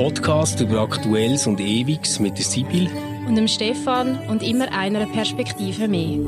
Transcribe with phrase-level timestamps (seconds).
[0.00, 2.88] Podcast über Aktuelles und Ewiges mit der Sibyl
[3.28, 6.18] und dem Stefan und immer einer Perspektive mehr.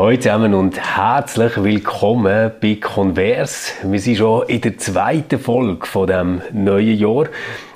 [0.00, 3.72] Hallo zusammen und herzlich willkommen bei Converse.
[3.82, 7.26] Wir sind schon in der zweiten Folge von dem neuen Jahr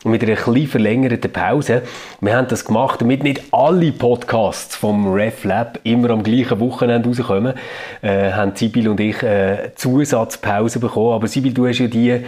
[0.05, 1.83] und mit einer etwas verlängerten Pause.
[2.23, 7.53] Wir haben das gemacht, damit nicht alle Podcasts vom RefLab immer am gleichen Wochenende rauskommen.
[8.01, 11.13] Äh, haben Sibyl und ich äh, Zusatzpause bekommen.
[11.13, 12.25] Aber Sibyl, du hast ja diese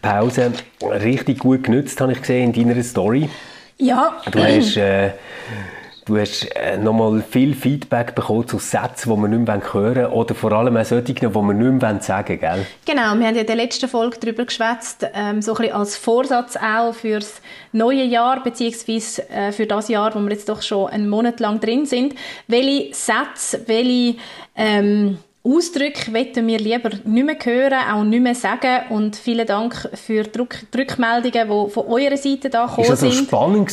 [0.00, 3.28] Pause richtig gut genützt, habe ich gesehen in deiner Story.
[3.78, 4.12] Ja.
[4.30, 4.76] Du hast...
[4.76, 5.10] Äh,
[6.04, 10.12] Du hast äh, nochmal viel Feedback bekommen zu Sätzen, die wir nicht mehr hören wollen
[10.12, 13.40] oder vor allem auch solchen, die wir nicht mehr sagen wollen, Genau, wir haben ja
[13.40, 17.40] in der letzten Folge darüber geschwätzt, ähm, so ein bisschen als Vorsatz auch fürs
[17.72, 21.60] neue Jahr, beziehungsweise äh, für das Jahr, wo wir jetzt doch schon einen Monat lang
[21.60, 22.14] drin sind.
[22.48, 24.16] Welche Sätze, welche
[24.56, 28.88] ähm, Ausdrücke möchten wir lieber nicht mehr hören, auch nicht mehr sagen.
[28.88, 32.94] Und vielen Dank für die, Rück die Rückmeldungen, die von eurer Seite da gekommen sind.
[32.94, 33.70] Ist das so spannend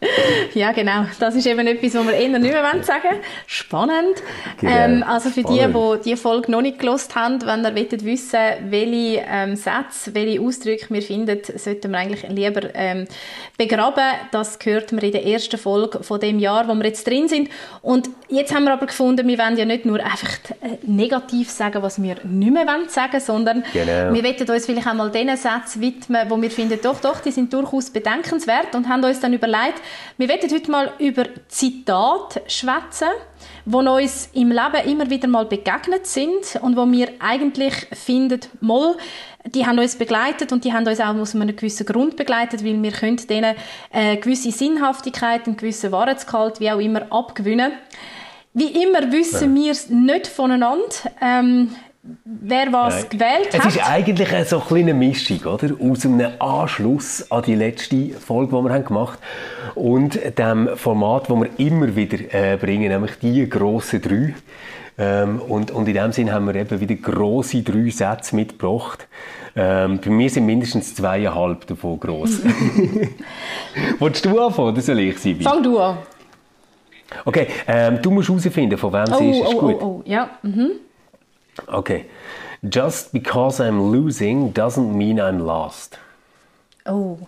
[0.54, 1.04] ja, genau.
[1.18, 3.20] Das ist eben etwas, was wir eher nicht mehr sagen wollen.
[3.46, 4.22] Spannend.
[4.60, 4.72] Genau.
[4.72, 5.74] Ähm, also für Spannend.
[5.74, 8.40] die, die diese Folge noch nicht gelost haben, wenn ihr wollt wissen,
[8.70, 13.06] welche ähm, Sätze, welche Ausdrücke wir finden, sollten wir eigentlich lieber ähm,
[13.56, 14.04] begraben.
[14.32, 17.50] Das gehört wir in der ersten Folge von dem Jahr, wo wir jetzt drin sind.
[17.82, 20.30] Und jetzt haben wir aber gefunden, wir wollen ja nicht nur einfach
[20.60, 24.12] äh, negativ sagen, was wir nicht mehr wollen sagen, sondern genau.
[24.12, 27.30] wir wollen uns vielleicht auch mal den Sätzen widmen, wo wir finden, doch, doch, die
[27.30, 29.80] sind durchaus bedenkenswert und haben uns dann überlegt,
[30.16, 33.08] wir werden heute mal über Zitate schwätzen,
[33.64, 38.96] die uns im Leben immer wieder mal begegnet sind und wo wir eigentlich finden, mal,
[39.44, 42.82] die haben uns begleitet und die haben uns auch aus einem gewissen Grund begleitet, weil
[42.82, 43.54] wir können denen
[43.90, 47.72] eine gewisse Sinnhaftigkeit, einen gewissen Wahrheitsgehalt, wie auch immer, abgewinnen.
[48.52, 49.62] Wie immer wissen ja.
[49.62, 50.86] wir es nicht voneinander.
[51.22, 51.70] Ähm,
[52.24, 53.10] wer was Nein.
[53.10, 53.66] gewählt hat.
[53.66, 55.68] Es ist eigentlich so eine kleine Mischung, oder?
[55.80, 61.28] Aus einem Anschluss an die letzte Folge, die wir haben gemacht haben, und dem Format,
[61.28, 64.34] das wir immer wieder äh, bringen, nämlich die grossen drei.
[64.98, 69.06] Ähm, und, und in dem Sinne haben wir eben wieder grosse drei Sätze mitgebracht.
[69.56, 72.40] Ähm, bei mir sind mindestens zweieinhalb davon gross.
[73.98, 75.44] Wolltest du anfangen oder soll ich, Sibi?
[75.44, 75.98] Fang du an.
[77.24, 79.40] Okay, ähm, du musst herausfinden, von wem oh, sie ist.
[79.40, 79.76] ist oh, gut?
[79.80, 80.30] oh, oh, ja.
[80.42, 80.70] Mhm.
[81.66, 82.06] Okay.
[82.62, 85.98] Just because I'm losing doesn't mean I'm lost.
[86.86, 87.18] Oh.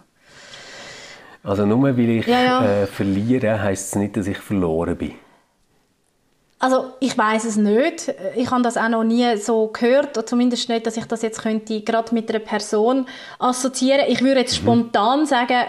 [1.44, 2.64] Also nur weil ich ja, ja.
[2.64, 5.14] Äh, verliere, heißt es nicht, dass ich verloren bin.
[6.58, 8.14] Also ich weiß es nicht.
[8.36, 11.42] Ich habe das auch noch nie so gehört, oder zumindest nicht, dass ich das jetzt
[11.42, 13.06] könnte gerade mit einer Person
[13.40, 14.04] assoziieren.
[14.06, 14.62] Ich würde jetzt mhm.
[14.62, 15.64] spontan sagen,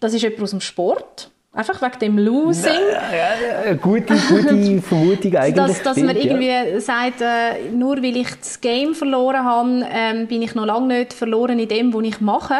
[0.00, 1.30] das ist jemand aus dem Sport.
[1.54, 2.72] Einfach wegen dem Losing.
[3.12, 5.54] Ja, ja, gute, gute Vermutung eigentlich.
[5.54, 6.80] Dass, dass man irgendwie ja.
[6.80, 11.12] sagt, äh, nur weil ich das Game verloren habe, ähm, bin ich noch lange nicht
[11.12, 12.56] verloren in dem, was ich mache.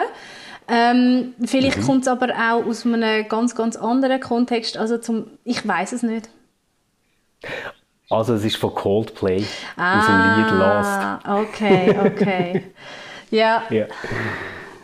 [0.69, 1.87] Ähm, vielleicht mhm.
[1.87, 4.77] kommt es aber auch aus einem ganz, ganz anderen Kontext.
[4.77, 6.29] Also zum, ich weiß es nicht.
[8.09, 9.45] Also es ist von Coldplay
[9.77, 11.49] ah, aus dem Lied Lost.
[11.49, 12.63] Okay, okay.
[13.31, 13.65] ja.
[13.71, 13.87] ja.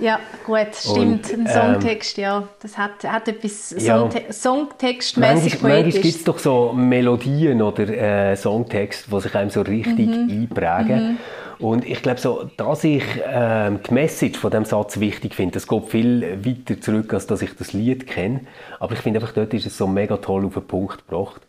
[0.00, 1.30] Ja, gut, stimmt.
[1.30, 2.48] Und, ein Songtext, ähm, ja.
[2.60, 8.36] Das hat, hat etwas ja, Songtextmäßig Manchmal, manchmal gibt es doch so Melodien oder äh,
[8.36, 10.48] Songtext, die sich einem so richtig mhm.
[10.50, 11.12] einprägen.
[11.12, 11.18] Mhm.
[11.66, 15.66] Und ich glaube, so, dass ich äh, die Message von dem Satz wichtig finde, das
[15.68, 18.40] geht viel weiter zurück, als dass ich das Lied kenne.
[18.78, 21.42] Aber ich finde einfach, dort ist es so mega toll auf den Punkt gebracht.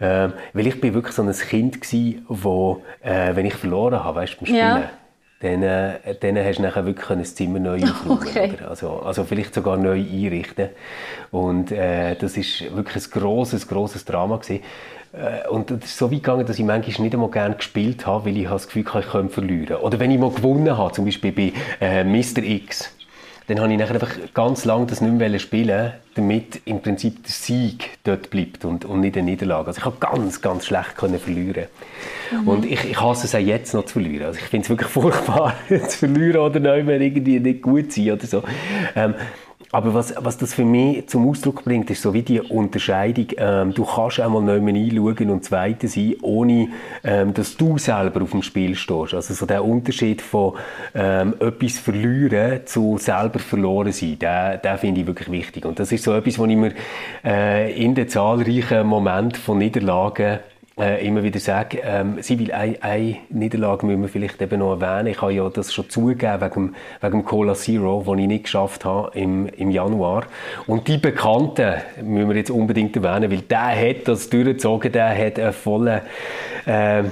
[0.00, 1.80] Ähm, weil ich bin wirklich so ein Kind
[2.28, 4.90] wo, äh, wenn ich verloren habe, weißt du, beim Spielen, ja
[5.40, 8.22] dann, äh, dann hast du nachher wirklich ein Zimmer neu aufräumen.
[8.22, 8.52] Okay.
[8.68, 10.70] Also, also vielleicht sogar neu einrichten.
[11.30, 14.62] Und äh, das ist wirklich ein grosses, grosses Drama gewesen.
[15.12, 18.26] Äh, und das ist so weit gegangen, dass ich manchmal nicht einmal gerne gespielt habe,
[18.26, 19.76] weil ich das Gefühl hatte, ich könnte verlieren.
[19.76, 22.42] Oder wenn ich mal gewonnen habe, zum Beispiel bei äh, Mr.
[22.42, 22.92] X,
[23.48, 27.30] dann habe ich nachher einfach ganz lange das nicht mehr spielen damit im Prinzip der
[27.30, 29.68] Sieg dort bleibt und, und nicht eine Niederlage.
[29.68, 31.66] Also ich habe ganz, ganz schlecht können verlieren.
[32.32, 32.48] Mhm.
[32.48, 34.26] Und ich, ich hasse es auch jetzt noch zu verlieren.
[34.26, 38.10] Also ich finde es wirklich furchtbar, zu verlieren oder nicht mehr irgendwie nicht gut sein
[38.10, 38.42] oder so.
[38.96, 39.14] Ähm,
[39.70, 43.74] aber was, was das für mich zum Ausdruck bringt, ist so wie die Unterscheidung, ähm,
[43.74, 46.68] du kannst einmal nicht mehr einschauen und Zweiter sein, ohne
[47.04, 49.12] ähm, dass du selber auf dem Spiel stehst.
[49.12, 50.54] Also so der Unterschied von
[50.94, 55.66] ähm, etwas verlieren zu selber verloren sein, der, der finde ich wirklich wichtig.
[55.66, 56.72] Und das ist so etwas, was ich mir
[57.22, 60.38] äh, in den zahlreichen Momenten von Niederlagen
[60.78, 64.80] äh, immer wieder sage, ähm, sie will eine, eine Niederlage müssen wir vielleicht eben noch
[64.80, 65.08] erwähnen.
[65.08, 69.10] Ich habe ja das schon zugegeben wegen, wegen Cola Zero, den ich nicht geschafft habe
[69.18, 70.24] im, im Januar.
[70.66, 75.38] Und die Bekannten müssen wir jetzt unbedingt erwähnen, weil der hat das durchgezogen, der hat
[75.38, 76.00] einen vollen
[76.66, 77.02] äh,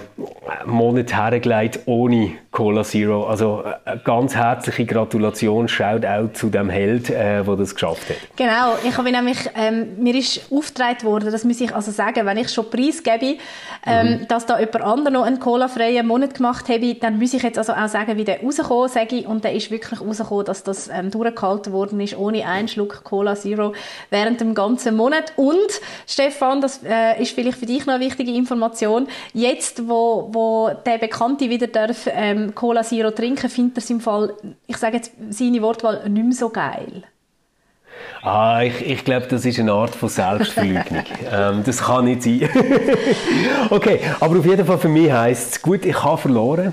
[0.64, 3.26] Monat hergelegt ohne Cola Zero.
[3.26, 8.08] Also äh, eine ganz herzliche Gratulation, schaut auch zu dem Held, äh, der das geschafft
[8.08, 8.16] hat.
[8.34, 12.38] Genau, ich habe nämlich, ähm, mir ist aufgetragen worden, das muss ich also sagen, wenn
[12.38, 13.38] ich schon Preis gebe,
[13.86, 14.28] ähm, mhm.
[14.28, 17.74] dass da jemand anderes noch einen Cola-freien Monat gemacht habe, dann muss ich jetzt also
[17.74, 21.10] auch sagen, wie der rausgekommen sage ich, und der ist wirklich rausgekommen, dass das ähm,
[21.10, 23.74] durchgehalten worden ist, ohne einen Schluck Cola Zero
[24.08, 25.34] während dem ganzen Monat.
[25.36, 30.70] Und, Stefan, das äh, ist vielleicht für dich noch eine wichtige Information, jetzt, wo, wo
[30.86, 34.34] der Bekannte wieder darf, ähm, Cola Zero trinken, findet er es im Fall,
[34.66, 37.04] ich sage jetzt seine Wortwahl, nicht mehr so geil.
[38.22, 41.04] Ah, ich, ich glaube, das ist eine Art von Selbstverleugnung.
[41.32, 42.48] ähm, das kann nicht sein.
[43.70, 46.72] okay, aber auf jeden Fall für mich heisst es, gut, ich habe verloren,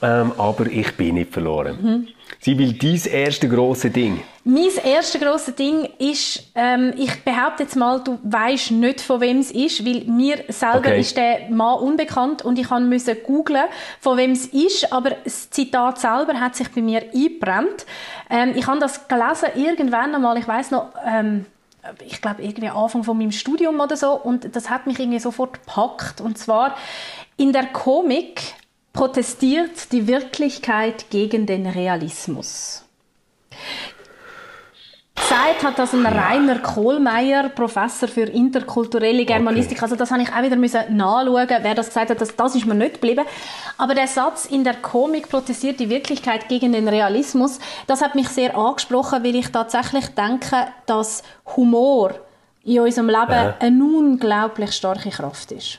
[0.00, 1.78] ähm, aber ich bin nicht verloren.
[1.80, 2.08] Mhm.
[2.40, 4.20] Sie will dein erste große Ding.
[4.44, 9.38] Mein erste große Ding ist, ähm, ich behaupte jetzt mal, du weißt nicht, von wem
[9.38, 11.00] es ist, weil mir selber okay.
[11.00, 13.64] ist der Mann unbekannt und ich musste googlen,
[14.00, 17.86] von wem es ist, aber das Zitat selber hat sich bei mir eingebrannt.
[18.28, 21.46] Ähm, ich habe das gelesen irgendwann einmal, ich weiß noch, ähm,
[22.04, 25.54] ich glaube irgendwie Anfang von meinem Studium oder so und das hat mich irgendwie sofort
[25.54, 26.76] gepackt und zwar
[27.36, 28.54] in der Komik
[28.92, 32.84] protestiert die Wirklichkeit gegen den Realismus.
[35.14, 39.78] Gesagt hat das ein Rainer Kohlmeier, Professor für interkulturelle Germanistik.
[39.78, 39.84] Okay.
[39.84, 42.20] Also das habe ich auch wieder müssen nachschauen, wer das gesagt hat.
[42.20, 43.24] Das, das ist mir nicht geblieben.
[43.78, 48.28] Aber der Satz in der Komik protestiert die Wirklichkeit gegen den Realismus, das hat mich
[48.28, 51.22] sehr angesprochen, weil ich tatsächlich denke, dass
[51.56, 52.14] Humor
[52.64, 53.54] in unserem Leben ja.
[53.58, 55.78] eine unglaublich starke Kraft ist.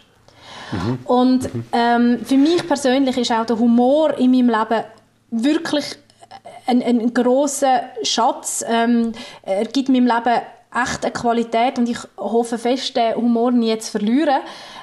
[0.73, 0.99] Mhm.
[1.05, 4.83] Und ähm, für mich persönlich ist auch der Humor in meinem Leben
[5.31, 5.85] wirklich
[6.67, 8.63] ein, ein großer Schatz.
[8.67, 9.11] Ähm,
[9.43, 10.41] er gibt meinem Leben
[10.75, 14.41] echt eine Qualität und ich hoffe fest, den Humor nie zu verlieren.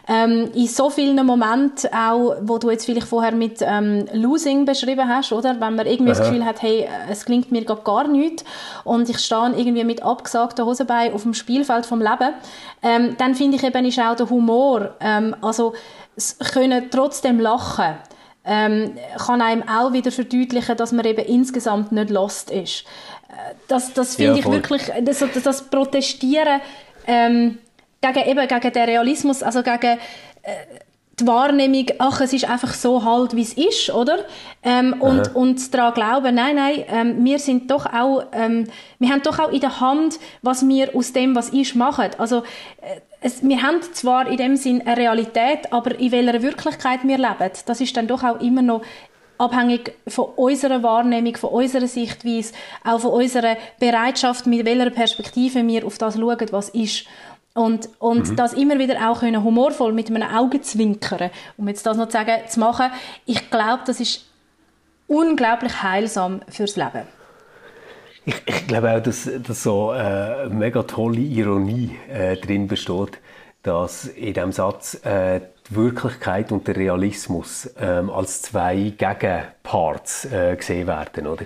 [0.08, 5.08] Ähm, in so vielen Momenten auch, wo du jetzt vielleicht vorher mit ähm, Losing beschrieben
[5.08, 5.60] hast, oder?
[5.60, 6.18] Wenn man irgendwie Aha.
[6.18, 8.44] das Gefühl hat, hey, es klingt mir gar nichts
[8.84, 12.34] und ich stehe irgendwie mit abgesagten Hosenbeinen auf dem Spielfeld vom Leben,
[12.82, 15.74] ähm, dann finde ich eben ist auch der Humor, ähm, also
[16.52, 17.94] können trotzdem lachen,
[18.44, 22.84] ähm, kann einem auch wieder verdeutlichen, dass man eben insgesamt nicht lost ist.
[23.70, 26.60] Das, das finde ja, ich wirklich, das, das Protestieren
[27.06, 27.58] ähm,
[28.00, 29.98] gegen, eben, gegen den Realismus, also gegen
[30.42, 30.52] äh,
[31.20, 34.24] die Wahrnehmung, ach, es ist einfach so halt, wie es ist, oder?
[34.62, 38.66] Ähm, und, und daran glauben, nein, nein, ähm, wir sind doch auch, ähm,
[38.98, 42.10] wir haben doch auch in der Hand, was wir aus dem, was ist, machen.
[42.18, 42.38] Also,
[42.80, 47.18] äh, es, wir haben zwar in dem Sinn eine Realität, aber in welcher Wirklichkeit wir
[47.18, 48.82] leben, das ist dann doch auch immer noch
[49.40, 52.52] abhängig von unserer Wahrnehmung, von unserer Sichtweise,
[52.84, 57.06] auch von unserer Bereitschaft, mit welcher Perspektive wir auf das schauen, was ist.
[57.54, 58.36] Und, und mhm.
[58.36, 62.46] das immer wieder auch können, humorvoll mit einem Augenzwinkern, um jetzt das noch zu sagen,
[62.48, 62.86] zu machen,
[63.26, 64.26] ich glaube, das ist
[65.08, 67.02] unglaublich heilsam fürs Leben.
[68.24, 73.18] Ich, ich glaube auch, dass, dass so äh, eine mega tolle Ironie äh, drin besteht,
[73.62, 75.40] dass in diesem Satz äh,
[75.70, 81.44] die Wirklichkeit und der Realismus ähm, als zwei Gegenparts äh, gesehen werden, oder?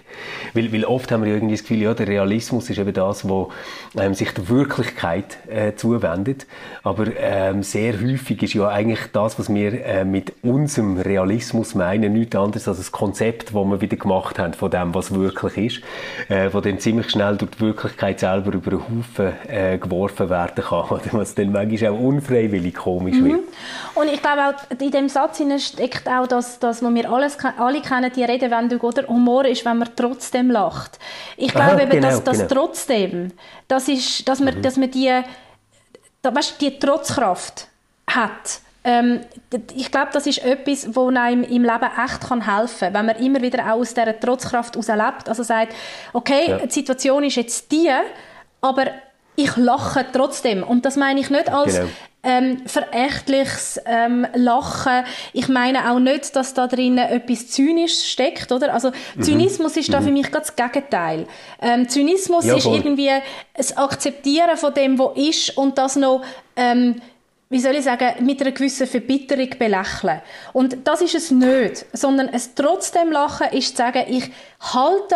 [0.55, 3.53] Weil, weil oft haben wir irgendwie das Gefühl, ja, der Realismus ist eben das, wo
[3.97, 6.47] ähm, sich der Wirklichkeit äh, zuwendet,
[6.83, 12.15] aber ähm, sehr häufig ist ja eigentlich das, was wir äh, mit unserem Realismus meinen,
[12.15, 15.83] nichts anderes als das Konzept, das wir wieder gemacht haben von dem, was wirklich ist,
[16.31, 20.65] äh, wo dann ziemlich schnell durch die Wirklichkeit selber über einen Haufen äh, geworfen werden
[20.65, 23.25] kann, oder was dann manchmal auch unfreiwillig komisch mhm.
[23.25, 23.41] wird.
[23.95, 27.81] Und ich glaube auch, in dem Satz steckt auch das, das was wir alles, alle
[27.81, 29.09] kennen, die Redewendung, oder?
[29.09, 30.99] Humor ist, wenn man trotzdem lacht.
[31.37, 32.49] Ich glaube Aha, eben, genau, dass das genau.
[32.49, 33.33] trotzdem,
[33.67, 34.63] das ist, dass man, mhm.
[34.63, 35.21] dass man die,
[36.23, 37.67] da, weißt, die Trotzkraft
[38.07, 38.61] hat.
[38.85, 39.21] Ähm,
[39.75, 43.17] ich glaube, das ist etwas, das einem im Leben echt kann helfen kann, wenn man
[43.17, 44.91] immer wieder auch aus dieser Trotzkraft heraus
[45.29, 45.75] Also sagt,
[46.13, 46.59] okay, ja.
[46.59, 47.91] die Situation ist jetzt die,
[48.61, 48.87] aber
[49.35, 50.63] ich lache trotzdem.
[50.63, 51.89] Und das meine ich nicht als genau.
[52.25, 55.05] Ähm, verächtliches ähm, Lachen.
[55.33, 58.73] Ich meine auch nicht, dass da drinnen etwas Zynisches steckt, oder?
[58.73, 59.23] Also mhm.
[59.23, 60.05] Zynismus ist da mhm.
[60.05, 61.27] für mich ganz das Gegenteil.
[61.61, 63.11] Ähm, Zynismus ja, ist irgendwie
[63.55, 66.23] das Akzeptieren von dem, was ist und das noch
[66.57, 67.01] ähm,
[67.51, 70.21] wie soll ich sagen, mit einer gewissen Verbitterung belächeln.
[70.53, 75.15] Und das ist es nicht, sondern es trotzdem lachen ist zu sagen, ich halte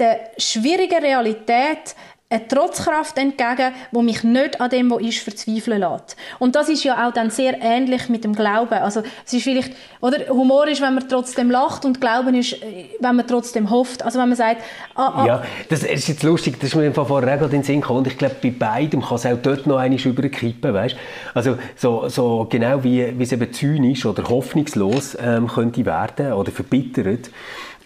[0.00, 1.94] der schwierigen Realität
[2.32, 6.16] eine Trotzkraft entgegen, wo mich nicht an dem, was ist, verzweifeln lässt.
[6.38, 8.74] Und das ist ja auch dann sehr ähnlich mit dem Glauben.
[8.74, 12.84] Also es ist vielleicht, oder Humor ist, wenn man trotzdem lacht und Glauben ist, äh,
[13.00, 14.04] wenn man trotzdem hofft.
[14.04, 14.62] Also wenn man sagt,
[14.94, 17.80] ah, ah, ja, das ist jetzt lustig, das ist mir einfach vorher in den Sinn
[17.80, 17.98] gekommen.
[17.98, 20.94] Und ich glaube, bei beidem kann es auch dort noch einmal überkippen, weißt?
[21.34, 26.52] Also so, so genau wie, wie es eben zynisch oder hoffnungslos ähm, könnte werden oder
[26.52, 27.30] verbittert,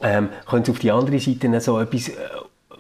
[0.03, 2.13] ähm, könnte es auf die andere Seite so etwas äh,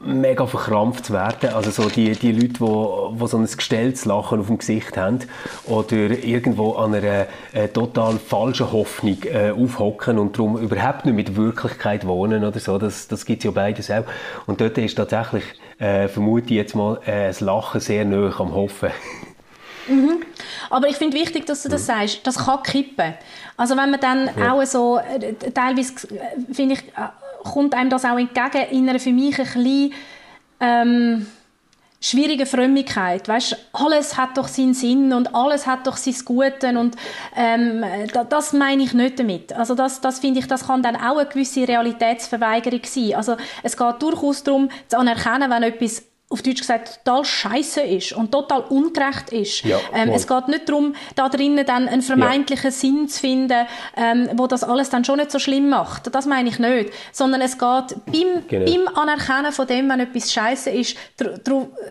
[0.04, 1.50] mega verkrampft werden.
[1.54, 5.20] Also so die, die Leute, die, die so ein gestelltes Lachen auf dem Gesicht haben
[5.66, 11.28] oder irgendwo an einer äh, total falschen Hoffnung äh, aufhocken und darum überhaupt nicht mit
[11.28, 12.78] der Wirklichkeit wohnen oder so.
[12.78, 14.04] Das, das gibt es ja beides auch.
[14.46, 15.44] Und dort ist tatsächlich,
[15.78, 18.90] äh, vermute ich jetzt mal, äh, das Lachen sehr nah am Hoffen.
[19.86, 20.22] Mhm.
[20.70, 21.86] Aber ich finde wichtig, dass du das mhm.
[21.86, 22.26] sagst.
[22.26, 23.14] Das kann kippen.
[23.56, 24.52] Also wenn man dann ja.
[24.52, 26.84] auch so, äh, teilweise äh, finde ich,
[27.44, 29.92] kommt einem das auch entgegen in einer für mich ein bisschen
[30.60, 31.26] ähm,
[32.04, 33.28] schwierige Frömmigkeit.
[33.28, 36.96] Weißt, alles hat doch seinen Sinn und alles hat doch sein Gute und
[37.34, 37.84] ähm,
[38.28, 39.52] das meine ich nicht damit.
[39.54, 43.14] Also das, das finde ich, das kann dann auch eine gewisse Realitätsverweigerung sein.
[43.14, 46.02] Also es geht durchaus darum, zu anerkennen, wenn etwas
[46.34, 49.64] auf Deutsch gesagt, total scheiße ist und total ungerecht ist.
[49.64, 52.70] Ja, ähm, es geht nicht darum, da drinnen dann einen vermeintlichen ja.
[52.72, 56.12] Sinn zu finden, ähm, wo das alles dann schon nicht so schlimm macht.
[56.12, 56.90] Das meine ich nicht.
[57.12, 58.70] Sondern es geht beim, genau.
[58.70, 60.96] beim Anerkennen von dem, wenn etwas scheiße ist,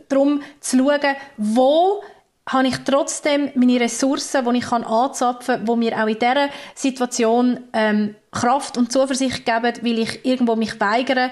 [0.10, 2.04] darum zu schauen, wo
[2.50, 6.50] habe ich trotzdem meine Ressourcen, die ich kann anzapfen kann, die mir auch in dieser
[6.76, 11.30] Situation ähm, Kraft und Zuversicht geben, weil ich irgendwo mich weigere,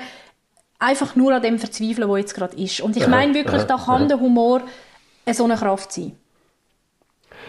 [0.81, 2.81] einfach nur an dem verzweifeln, wo jetzt gerade ist.
[2.81, 4.61] Und ich meine wirklich, da kann der Humor
[5.25, 6.13] eine so eine Kraft sein.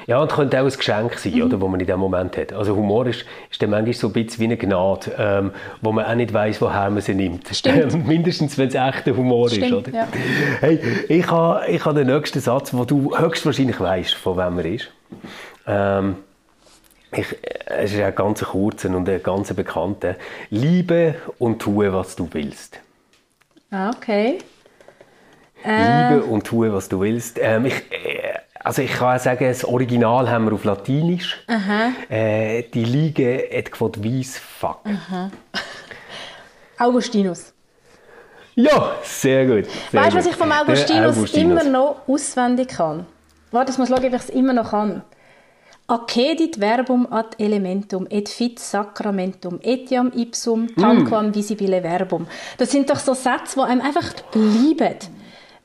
[0.07, 1.43] Ja, und könnte auch ein Geschenk sein, mhm.
[1.43, 2.53] oder, wo man in dem Moment hat.
[2.53, 6.05] Also Humor ist, ist dann manchmal so ein bisschen wie eine Gnade, ähm, wo man
[6.05, 7.49] auch nicht weiß, woher man sie nimmt.
[8.07, 9.91] Mindestens, wenn es echter Humor Stimmt, ist, oder?
[9.93, 10.09] Ja.
[10.61, 14.65] Hey, ich habe ich ha den nächsten Satz, wo du höchstwahrscheinlich weißt, von wem er
[14.65, 14.91] ist.
[15.67, 16.17] Ähm,
[17.13, 17.27] ich,
[17.67, 20.17] es ist ein ganz kurzer und ein ganz bekannter.
[20.51, 22.81] Liebe und tue, was du willst.
[23.73, 24.39] Ah, okay.
[25.65, 26.31] Liebe äh.
[26.31, 27.39] und tue, was du willst.
[27.41, 31.43] Ähm, ich, äh, also ich kann sagen, das Original haben wir auf Latinisch.
[32.11, 34.81] Äh, die Liege et quod vis fac.
[36.79, 37.55] Augustinus.
[38.55, 39.65] Ja, sehr gut.
[39.91, 43.07] Sehr weißt du, was ich vom Augustinus, Augustinus, immer noch auswendig kann?
[43.53, 45.03] Warte, ich muss schauen, ob ich es immer noch kann.
[45.87, 51.35] Accedit verbum ad elementum, et fit sacramentum, etiam ipsum, tanquam mm.
[51.35, 52.27] visibile verbum.
[52.59, 54.99] Das sind doch so Sätze, die einem einfach bleiben.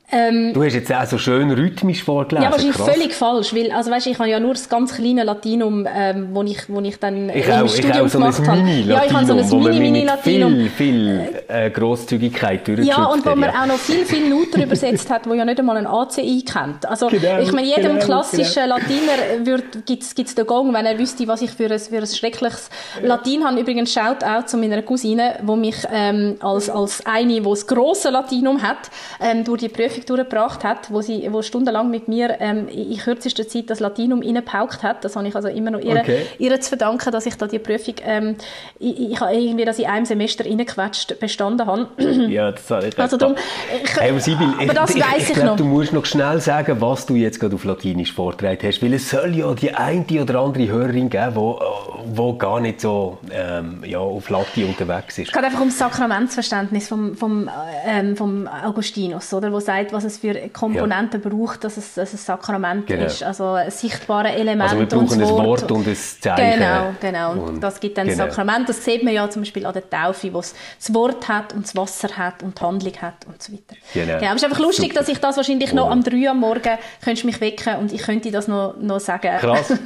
[0.09, 2.45] Ähm, du hast jetzt auch so schön rhythmisch vorgelesen.
[2.45, 2.89] Ja, wahrscheinlich Krass.
[2.89, 6.43] völlig falsch, weil, also weißt, ich habe ja nur das ganz kleine Latinum, ähm, wo
[6.43, 8.69] ich, wo ich dann ich im auch, Studium ich auch so gemacht habe.
[8.69, 10.53] Ja, ich habe so ein Mini-Mini-Latinum.
[10.53, 15.27] Viel, viel äh, Grosszügigkeit Ja, und wo man auch noch viel, viel lauter übersetzt hat,
[15.27, 16.85] wo ja nicht einmal ein ACI kennt.
[16.85, 18.77] Also, genau, ich meine, jedem genau, klassischen genau.
[18.77, 22.69] Latiner gibt es den Gong, wenn er wüsste, was ich für ein, für ein schreckliches
[23.01, 23.59] Latin habe.
[23.59, 28.09] Übrigens, schaut auch zu meiner Cousine, die mich ähm, als, als eine, die das grosse
[28.09, 32.38] Latinum hat, ähm, durch die Prüfung Prüfung durchgebracht hat, wo sie wo stundenlang mit mir
[32.39, 35.04] ähm, in kürzester Zeit das Latinum reingepaukt hat.
[35.04, 36.25] Das habe ich also immer noch ihr, okay.
[36.39, 38.36] ihr zu verdanken, dass ich da die Prüfung, ähm,
[38.80, 41.88] ich, ich habe irgendwie das in einem Semester reingequetscht bestanden habe.
[42.30, 43.36] ja, das habe ich Also darum,
[43.84, 46.80] ich, hey, Sibyl, aber das ich, weiss ich, ich glaube, du musst noch schnell sagen,
[46.80, 50.39] was du jetzt gerade auf Latinisch vorgetragen hast, weil es soll ja die eine oder
[50.39, 55.27] andere Hörerin geben, die wo gar nicht so ähm, ja, auf Latin unterwegs ist.
[55.27, 57.50] Es geht einfach um das Sakramentsverständnis vom, vom,
[57.86, 61.29] ähm, vom Augustinus, oder, wo sagt, was es für Komponenten ja.
[61.29, 63.06] braucht, dass es, dass es Sakrament genau.
[63.06, 63.24] ist.
[63.24, 66.60] Also ein sichtbares Element also wir brauchen und ein Wort und ein Zeichen.
[66.60, 67.32] Genau, genau.
[67.48, 68.25] Und das gibt dann genau.
[68.25, 68.70] das Sakrament.
[68.70, 71.65] Das sieht man ja zum Beispiel an der Taufe, wo es das Wort hat und
[71.65, 73.75] das Wasser hat und die Handlung hat und so weiter.
[73.94, 74.06] Genau.
[74.06, 74.25] genau.
[74.25, 75.00] Aber es ist einfach lustig, Super.
[75.00, 78.32] dass ich das wahrscheinlich noch am 3 am Morgen könntest mich wecken und ich könnte
[78.32, 79.38] das noch, noch sagen.
[79.39, 79.74] Krass.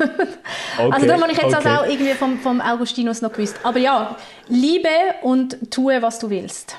[0.77, 0.91] Okay.
[0.93, 1.67] Also da habe ich jetzt okay.
[1.67, 3.55] also auch irgendwie vom, vom Augustinus noch gewusst.
[3.63, 4.15] Aber ja,
[4.47, 4.89] liebe
[5.21, 6.75] und tue, was du willst.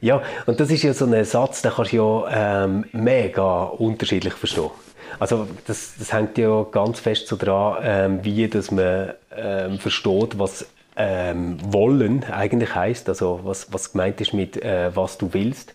[0.00, 4.34] Ja, und das ist ja so ein Satz, den kannst du ja ähm, mega unterschiedlich
[4.34, 4.70] verstehen.
[5.18, 10.38] Also das, das hängt ja ganz fest so dran, ähm, wie dass man ähm, versteht,
[10.38, 15.74] was ähm, wollen eigentlich heißt, also was, was gemeint ist mit äh, was du willst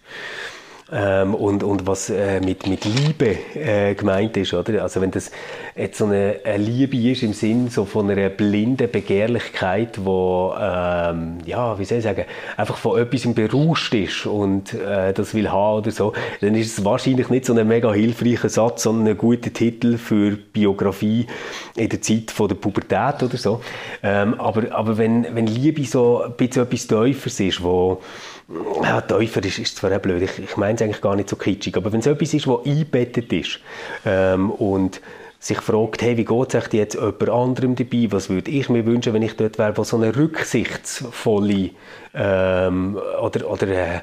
[0.91, 4.53] ähm, und, und was äh, mit, mit Liebe äh, gemeint ist.
[4.53, 4.83] Oder?
[4.83, 5.31] Also wenn das
[5.75, 11.39] jetzt so eine, eine, Liebe ist im Sinn so von einer blinden Begehrlichkeit, wo ähm,
[11.45, 12.25] ja, wie soll ich sagen,
[12.55, 16.85] einfach von etwas berauscht ist und äh, das will haben oder so, dann ist es
[16.85, 21.27] wahrscheinlich nicht so ein mega hilfreicher Satz, sondern ein guter Titel für Biografie
[21.75, 23.61] in der Zeit von der Pubertät oder so.
[24.03, 28.01] Ähm, aber, aber wenn, wenn Liebe so ein bisschen etwas Tieferes ist, wo
[28.83, 31.35] ja, Täufer ist, ist zwar auch blöd, ich, ich meine es eigentlich gar nicht so
[31.35, 33.59] kitschig, aber wenn es etwas ist, was eingebettet ist
[34.05, 35.01] ähm, und
[35.39, 39.13] sich fragt, hey, wie geht es jetzt jemand anderem dabei, was würde ich mir wünschen,
[39.13, 41.71] wenn ich dort wäre, wo so eine rücksichtsvolle
[42.15, 44.01] ähm, oder, oder äh,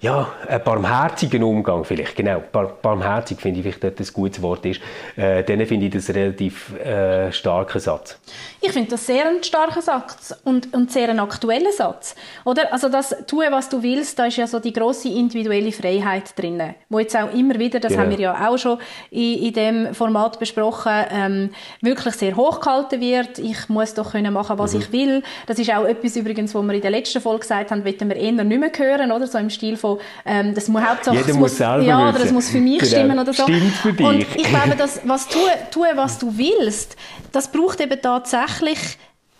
[0.00, 2.42] ja, ein barmherzigen Umgang vielleicht, genau.
[2.52, 4.80] Bar barmherzig finde ich vielleicht dort ein gutes Wort ist.
[5.14, 8.18] Äh, dann finde ich das einen relativ äh, starken Satz.
[8.62, 12.14] Ich finde das sehr ein starker Satz und, und sehr ein aktueller Satz.
[12.46, 12.72] Oder?
[12.72, 16.62] Also das «Tue, was du willst», da ist ja so die grosse individuelle Freiheit drin,
[16.88, 18.04] wo jetzt auch immer wieder, das genau.
[18.04, 18.78] haben wir ja auch schon
[19.10, 21.50] in, in dem Format besprochen, ähm,
[21.82, 23.38] wirklich sehr hochgehalten wird.
[23.38, 24.80] Ich muss doch können machen, was mhm.
[24.80, 25.22] ich will.
[25.46, 28.16] Das ist auch etwas übrigens, was wir in der letzten Folge gesagt haben, wollen wir
[28.16, 29.26] eher nicht mehr hören, oder?
[29.26, 29.89] So im Stil von,
[30.24, 32.90] ähm, das muss hauptsächlich, Jeder muss, selber ja, oder das muss für mich genau.
[32.90, 33.42] stimmen oder so.
[33.42, 34.06] Stimmt für dich.
[34.06, 36.96] Und ich glaube, dass, was tue, tue, was du willst,
[37.32, 38.78] das braucht eben tatsächlich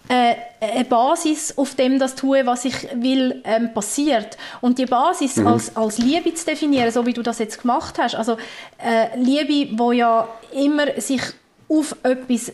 [0.09, 4.37] äh, eine Basis, auf dem das tue, was ich will, ähm, passiert.
[4.61, 5.47] Und die Basis mhm.
[5.47, 8.37] als, als Liebe zu definieren, so wie du das jetzt gemacht hast, also
[8.79, 11.23] äh, Liebe, wo ja immer sich
[11.69, 12.53] auf etwas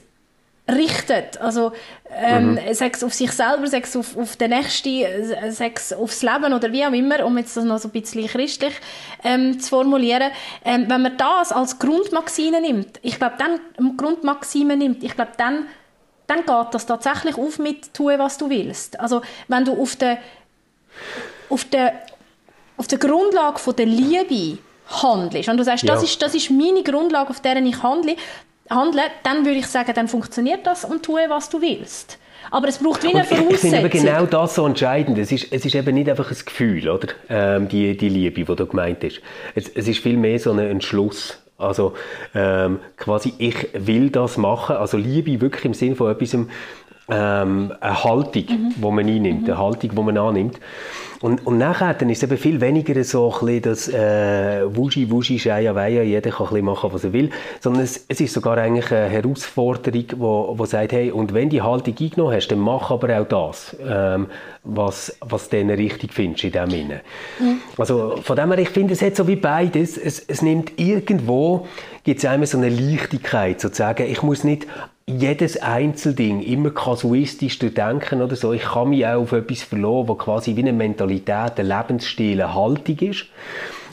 [0.69, 1.41] richtet.
[1.41, 1.73] Also,
[2.11, 2.75] ähm, mhm.
[2.75, 6.93] Sex auf sich selber, Sex auf, auf den Nächsten, Sex aufs Leben oder wie auch
[6.93, 8.75] immer, um jetzt das noch so ein bisschen christlich
[9.23, 10.31] ähm, zu formulieren.
[10.65, 15.67] Ähm, wenn man das als Grundmaxime nimmt, ich glaube, dann, Grundmaxime nimmt, ich glaube, dann,
[16.27, 18.99] dann geht das tatsächlich auf mit tun, was du willst.
[18.99, 20.19] Also, wenn du auf der,
[21.49, 21.95] auf der,
[22.77, 24.59] auf der Grundlage von der Liebe
[24.89, 25.95] handelst und du sagst, ja.
[25.95, 28.17] das, ist, das ist meine Grundlage, auf der ich handle,
[28.71, 32.19] handeln, dann würde ich sagen, dann funktioniert das und tue, was du willst.
[32.51, 33.55] Aber es braucht wie eine Voraussetzung.
[33.55, 35.19] Ich finde genau das so entscheidend.
[35.19, 37.09] Es ist, es ist eben nicht einfach ein Gefühl, oder?
[37.29, 39.21] Ähm, die, die Liebe, die da gemeint ist.
[39.55, 41.43] Es, es ist vielmehr so ein Entschluss.
[41.59, 41.95] Also
[42.35, 44.77] ähm, quasi, ich will das machen.
[44.77, 46.37] Also Liebe wirklich im Sinn von etwas,
[47.09, 48.75] ähm, eine Haltung, mhm.
[48.77, 49.49] die man einnimmt, mhm.
[49.49, 50.59] eine Haltung, die man annimmt.
[51.21, 55.11] Und, und nachher dann ist es eben viel weniger so ein bisschen das äh, Wuschi,
[55.11, 58.35] Wuschi, Scheia, Weia, jeder kann ein bisschen machen, was er will, sondern es, es ist
[58.35, 62.59] sogar eigentlich eine Herausforderung, wo, wo sagt, hey, und wenn die Haltung eingenommen hast, dann
[62.59, 64.27] mach aber auch das, ähm,
[64.65, 67.01] was, was du richtig findest in dem Sinne.
[67.39, 67.61] Mhm.
[67.79, 71.67] Also von dem her, ich finde, es hat so wie beides, es, es nimmt irgendwo,
[72.05, 74.67] gibt es einmal so eine Leichtigkeit, sozusagen, ich muss nicht
[75.09, 78.53] jedes Einzelding immer kasuistisch denken oder so.
[78.53, 82.55] Ich kann mich auch auf etwas verlassen, was quasi wie eine Mentalität, ein Lebensstil, eine
[82.55, 83.27] Haltung ist.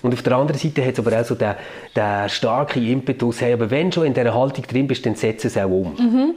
[0.02, 1.54] Und auf der anderen Seite hat es aber auch so den,
[1.96, 5.48] den starken Impetus, hey, aber wenn du schon in dieser Haltung drin bist, dann setze
[5.48, 5.96] es auch um.
[5.96, 6.36] Mhm.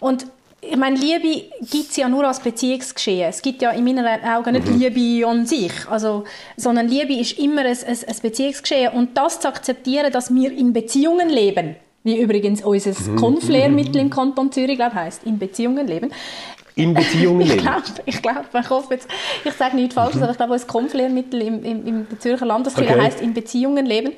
[0.00, 0.26] Und
[0.60, 3.28] ich meine, Liebe gibt es ja nur als Beziehungsgeschehen.
[3.28, 4.78] Es gibt ja in meinen Augen nicht mhm.
[4.78, 5.72] Liebe an sich.
[5.88, 6.24] Also,
[6.56, 8.92] sondern Liebe ist immer ein, ein, ein Beziehungsgeschehen.
[8.92, 13.16] Und das zu akzeptieren, dass wir in Beziehungen leben, wie übrigens unser mhm.
[13.16, 16.10] Konflärmittel im Kanton Zürich, glaube heißt in Beziehungen leben.
[16.74, 17.58] In Beziehungen leben?
[17.58, 19.08] ich glaube, ich, glaub, ich hoffe jetzt,
[19.44, 20.22] ich sage nichts Falsches, mhm.
[20.22, 23.02] aber ich glaube, unser Konflärmittel im, im, im Zürcher Landeskirche okay.
[23.02, 24.12] heißt in Beziehungen leben.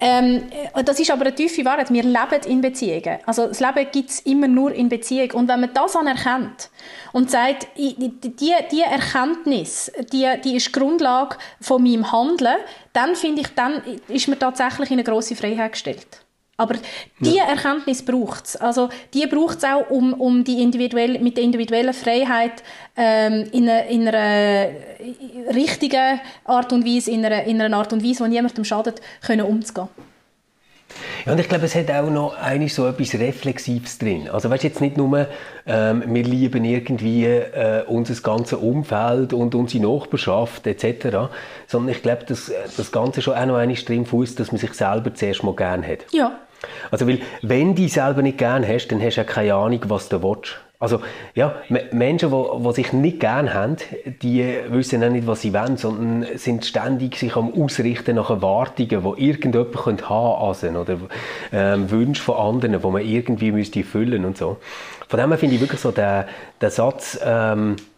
[0.00, 0.42] Ähm,
[0.84, 1.92] das ist aber eine tiefe Wahrheit.
[1.92, 3.18] Wir leben in Beziehungen.
[3.26, 5.32] Also das Leben gibt es immer nur in Beziehung.
[5.32, 6.70] Und wenn man das anerkennt
[7.12, 12.56] und sagt, die, die, die Erkenntnis, die, die ist Grundlage von meinem Handeln,
[12.94, 16.06] dann finde ich, dann ist man tatsächlich in eine grosse Freiheit gestellt.
[16.60, 16.74] Aber
[17.20, 17.44] diese ja.
[17.44, 18.56] Erkenntnis braucht es.
[18.56, 22.64] Also, die braucht es auch, um, um die individuelle, mit der individuellen Freiheit
[22.96, 24.70] ähm, in, einer, in einer
[25.54, 29.46] richtigen Art und Weise, in einer, in einer Art und Weise, die niemandem schadet, können
[29.46, 29.88] umzugehen.
[31.26, 34.28] Ja, und ich glaube, es hat auch noch eigentlich so etwas Reflexives drin.
[34.28, 35.28] Also weißt jetzt nicht nur,
[35.66, 41.28] ähm, wir lieben irgendwie äh, unser ganzes Umfeld und unsere Nachbarschaft etc.,
[41.66, 44.72] sondern ich glaube, dass das Ganze schon auch noch einmal drin fußt, dass man sich
[44.72, 46.06] selber zuerst mal gern hat.
[46.10, 46.38] Ja.
[46.90, 49.80] Also, weil, wenn du dich selber nicht gern hast, dann hast du auch keine Ahnung,
[49.88, 50.58] was du willst.
[50.80, 51.00] Also,
[51.34, 51.56] ja,
[51.90, 53.78] Menschen, die, sich nicht gern haben,
[54.22, 58.88] die wissen auch nicht, was sie wollen, sondern sind ständig sich am Ausrichten nach Erwartungen,
[58.88, 60.98] die irgendjemand könnte haben also, oder
[61.52, 64.58] ähm, Wünsche von anderen, die man irgendwie müsste erfüllen und so.
[65.08, 66.24] Von dem finde ich wirklich so den,
[66.62, 67.97] den Satz, ähm, äh,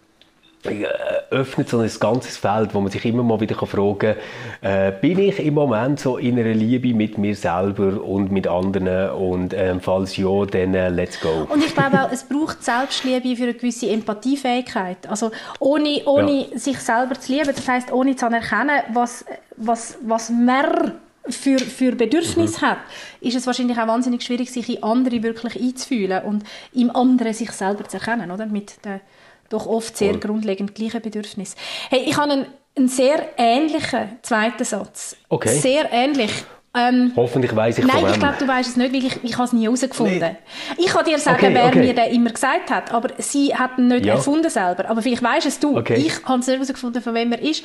[1.31, 4.17] öffnet so ein ganzes Feld, wo man sich immer mal wieder fragen kann,
[4.61, 9.11] äh, bin ich im Moment so in einer Liebe mit mir selber und mit anderen
[9.11, 11.47] und ähm, falls ja, dann äh, let's go.
[11.49, 15.09] Und ich glaube auch, es braucht Selbstliebe für eine gewisse Empathiefähigkeit.
[15.09, 16.59] Also ohne, ohne ja.
[16.59, 19.25] sich selber zu lieben, das heißt ohne zu anerkennen, was,
[19.57, 20.93] was, was man
[21.29, 22.69] für, für Bedürfnisse mhm.
[22.69, 22.79] hat,
[23.21, 26.45] ist es wahrscheinlich auch wahnsinnig schwierig, sich in andere wirklich einzufühlen und
[26.75, 28.47] im anderen sich selber zu erkennen, oder?
[28.47, 29.01] Mit der
[29.51, 30.21] doch oft sehr Voll.
[30.21, 31.57] grundlegend gleiche Bedürfnisse.
[31.91, 35.17] Hey, ich habe einen, einen sehr ähnlichen zweiten Satz.
[35.29, 35.59] Okay.
[35.59, 36.33] Sehr ähnlich.
[36.73, 39.45] Ähm, Hoffentlich weiß ich Nein, ich glaube, du weißt es nicht, weil ich, ich habe
[39.45, 40.21] es nie herausgefunden.
[40.21, 40.37] Nee.
[40.79, 41.81] Ich kann dir sagen, okay, wer okay.
[41.81, 44.15] mir den immer gesagt hat, aber sie hat ihn nicht ja.
[44.15, 44.89] erfunden selber.
[44.89, 45.77] Aber vielleicht weißt es du.
[45.77, 45.95] Okay.
[45.95, 47.65] Ich habe es nicht herausgefunden, von wem er ist.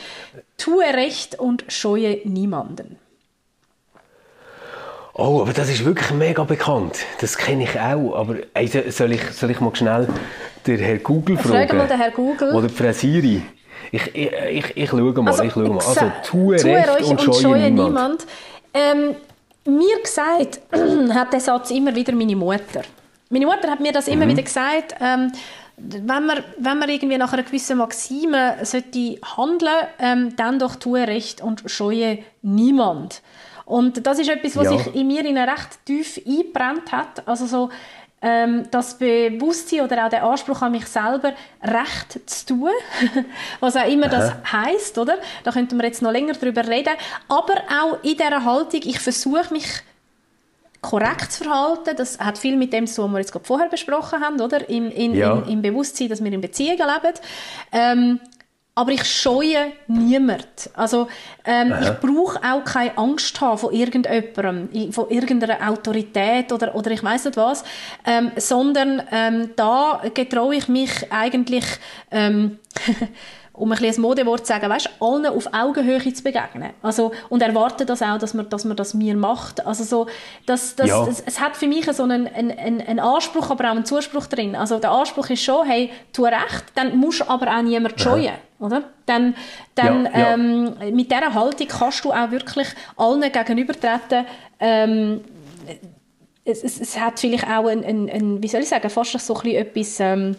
[0.57, 2.97] Tue Recht und scheue niemanden.
[5.13, 6.97] Oh, aber das ist wirklich mega bekannt.
[7.21, 8.15] Das kenne ich auch.
[8.15, 10.07] Aber ey, soll, ich, soll ich mal schnell
[10.67, 11.67] den Herrn Google fragen?
[11.67, 12.54] Frag mal den Herrn Google.
[12.54, 13.41] Oder Frau Siri.
[13.91, 15.28] Ich, ich, ich, ich schaue mal.
[15.28, 15.78] Also, ich schaue mal.
[15.78, 17.89] Also, tue, tue Recht und, und scheue niemand.
[17.89, 18.25] niemand.
[18.73, 19.15] Ähm,
[19.65, 20.60] mir gesagt
[21.13, 22.82] hat der Satz immer wieder meine Mutter.
[23.30, 24.30] Meine Mutter hat mir das immer mhm.
[24.32, 24.95] wieder gesagt.
[24.99, 25.32] Ähm,
[25.78, 31.06] wenn man, wenn man irgendwie nach einer gewissen Maxime sollte handeln, ähm, dann doch tue
[31.06, 33.21] Recht und scheue niemand.
[33.65, 34.78] Und das ist etwas, was ja.
[34.78, 37.28] sich in mir in recht tief eingebrannt hat.
[37.28, 37.69] Also so
[38.25, 42.71] ähm, das Bewusstsein oder auch der Anspruch an mich selber, Recht zu tun,
[43.59, 44.15] was auch immer Aha.
[44.17, 45.19] das heißt, oder?
[45.43, 46.95] Da könnten wir jetzt noch länger darüber reden.
[47.27, 49.67] Aber auch in dieser Haltung, ich versuche mich
[50.81, 51.95] korrekt zu verhalten.
[51.95, 54.67] Das hat viel mit dem zu tun, was wir jetzt gerade vorher besprochen haben, oder?
[54.69, 55.43] Im, in, ja.
[55.43, 57.13] in, im Bewusstsein, dass wir in Beziehungen leben.
[57.71, 58.19] Ähm,
[58.77, 60.69] aber ich scheue niemand.
[60.73, 61.07] Also
[61.45, 67.01] ähm, ich brauche auch keine Angst haben vor irgendjemandem, von irgendeiner Autorität oder, oder ich
[67.01, 67.63] weiß nicht was,
[68.05, 71.63] ähm, sondern ähm, da getraue ich mich eigentlich
[72.11, 72.59] ähm,
[73.55, 76.71] um ein, ein Modewort zu sagen, weißt, allen auf Augenhöhe zu begegnen.
[76.81, 79.65] Also, und erwarte das auch, dass man, dass man das mir macht.
[79.65, 80.07] Also so,
[80.45, 81.07] das, das, ja.
[81.07, 84.55] es, es hat für mich so einen, einen, einen Anspruch, aber auch einen Zuspruch drin.
[84.55, 88.33] Also der Anspruch ist schon, hey, tu recht, dann musst aber auch niemand scheuen.
[88.59, 88.83] Oder?
[89.05, 89.35] Dann,
[89.75, 90.33] dann ja, ja.
[90.33, 94.25] Ähm, mit dieser Haltung kannst du auch wirklich allen gegenübertreten.
[94.59, 95.21] Ähm,
[96.43, 99.35] es, es, es, hat vielleicht auch ein, ein, ein, wie soll ich sagen, fast so
[99.35, 99.99] ein bisschen etwas...
[99.99, 100.35] Ähm,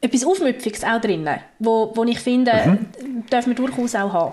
[0.00, 1.28] etwas Aufmüpfiges auch drin,
[1.58, 3.26] wo, wo ich finde, mhm.
[3.30, 4.32] dürfen wir durchaus auch haben.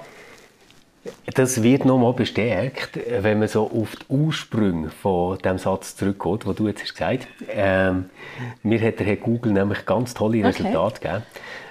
[1.34, 6.56] Das wird nochmal bestärkt, wenn man so auf die Ursprünge von dem Satz zurückgeht, den
[6.56, 7.48] du jetzt hast gesagt hast.
[7.50, 8.10] Ähm,
[8.62, 11.00] mir hat der Herr Google nämlich ganz tolle Resultate okay.
[11.02, 11.24] gegeben.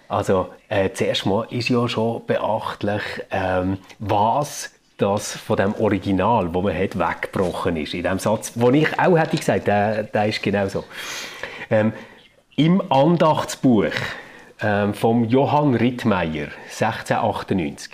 [0.09, 6.61] Also äh, zuerst mal ist ja schon beachtlich, ähm, was das von dem Original, wo
[6.61, 7.95] man hat, weggebrochen ist.
[7.95, 10.85] In dem Satz, den ich auch hätte gesagt, der, der ist genau so.
[11.71, 11.95] Ähm,
[12.57, 13.93] im Andachtsbuch
[14.61, 17.93] ähm, vom Johann Rittmeier 1698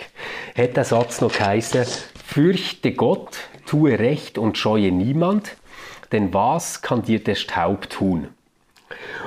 [0.57, 1.85] hat der Satz noch geheißen,
[2.25, 5.55] fürchte Gott, tue Recht und scheue niemand,
[6.11, 8.27] denn was kann dir der Staub tun?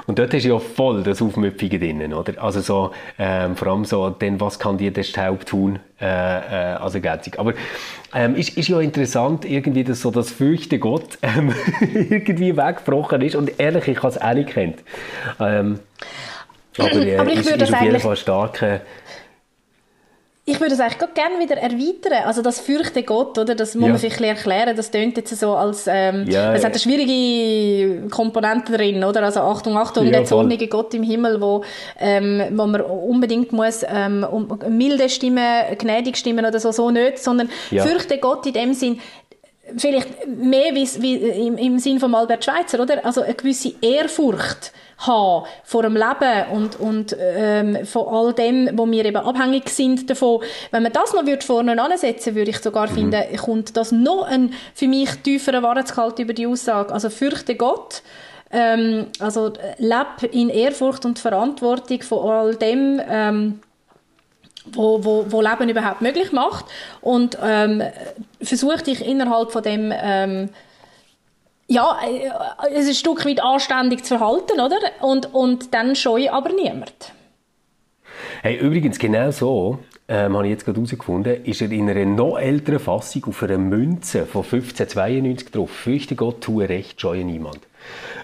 [0.07, 2.43] Und dort ist ja voll das Aufmüpfige drin, oder?
[2.43, 6.75] Also so, ähm, vor allem so, denn was kann dir der Staub tun, äh, äh,
[6.75, 7.35] als Ergänzung.
[7.37, 7.55] Aber
[8.15, 13.37] ähm, ist, ist ja interessant, irgendwie, dass so das Fürchte Gott ähm, irgendwie weggebrochen ist
[13.37, 14.83] und ehrlich, ich habe es auch nicht kennt.
[15.41, 15.79] Ähm,
[16.79, 18.83] aber, äh, aber ich ist, würde ist auf jeden Fall stark
[20.45, 22.25] ich würde es eigentlich gerne wieder erweitern.
[22.27, 23.55] Also das fürchte Gott, oder?
[23.55, 23.91] Das muss ja.
[23.91, 24.77] man vielleicht erklären.
[24.77, 29.23] Das tönt jetzt so als, ähm, ja, es hat eine schwierige Komponente drin, oder?
[29.23, 31.63] Also Achtung, Achtung, ja, der zornige Gott im Himmel, wo,
[32.01, 37.21] ähm, wo man unbedingt muss, ähm, um, milde Stimmen, gnädig Stimmen oder so, so nicht,
[37.21, 37.85] sondern ja.
[37.85, 38.99] fürchte Gott in dem Sinn,
[39.77, 43.05] vielleicht mehr wie, wie im, im Sinn von Albert Schweitzer, oder?
[43.05, 48.91] Also eine gewisse Ehrfurcht haben vor dem Leben und, und ähm, von all dem, wo
[48.91, 50.43] wir eben abhängig sind davon.
[50.71, 52.95] Wenn man das noch würde vorne ansetzen würde ich sogar mhm.
[52.95, 56.93] finden, kommt das noch ein für mich tieferer Wahrheitsgehalt über die Aussage.
[56.93, 58.03] Also fürchte Gott,
[58.51, 63.61] ähm, also lebe in Ehrfurcht und Verantwortung von all dem, ähm,
[64.66, 66.66] wo, wo, wo Leben überhaupt möglich macht
[67.01, 67.83] und ähm,
[68.40, 70.51] versuche dich innerhalb von dem ähm,
[71.68, 72.31] ja, äh,
[72.75, 74.79] es ein Stück weit anständig zu verhalten, oder?
[75.01, 77.12] Und, und dann scheue aber niemand.
[78.42, 82.38] Hey, übrigens, genau so, ähm, habe ich jetzt gerade herausgefunden, ist er in einer noch
[82.38, 85.70] älteren Fassung auf einer Münze von 1592 drauf.
[85.70, 87.61] Fürchte Gott, tue recht, scheue niemand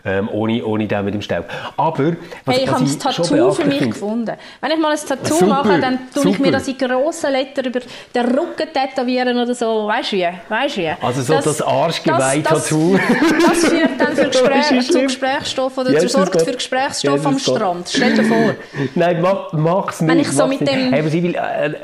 [0.05, 1.47] ähm, ohne, ohne den mit dem Staub.
[1.77, 2.13] Aber,
[2.45, 4.37] was, hey, ich habe ein Tattoo für mich finde, gefunden.
[4.61, 6.29] Wenn ich mal ein Tattoo super, mache, dann tue super.
[6.29, 7.81] ich mir das in grossen Lettern über
[8.15, 9.87] den Rücken tätowieren oder so.
[9.87, 10.29] Weißt du wie?
[10.49, 10.93] Weißt du wie?
[11.01, 12.97] Also so das, das Arschgeweih-Tattoo.
[12.97, 17.89] Das, das, führt dann für Gespräch, zu Gesprächsstoff oder yes, sorgt für Gesprächsstoff am Strand.
[17.89, 18.55] Stell dir vor.
[18.95, 20.11] Nein, mach, mach's nicht.
[20.11, 20.93] Wenn ich so mit dem...
[20.93, 21.75] Hey, will, äh,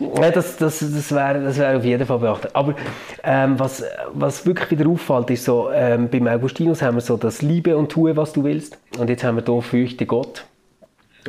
[0.00, 2.50] ja, das, das, das wäre das wär auf jeden Fall beachtet.
[2.54, 2.74] Aber
[3.22, 7.42] ähm, was, was wirklich wieder auffällt, ist so, ähm, beim Augustinus haben wir so das
[7.42, 8.78] Liebe und Tue, was du willst.
[8.98, 10.44] Und jetzt haben wir hier Fürchte Gott,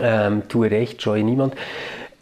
[0.02, 1.56] ähm, Tue Recht, scheue niemand.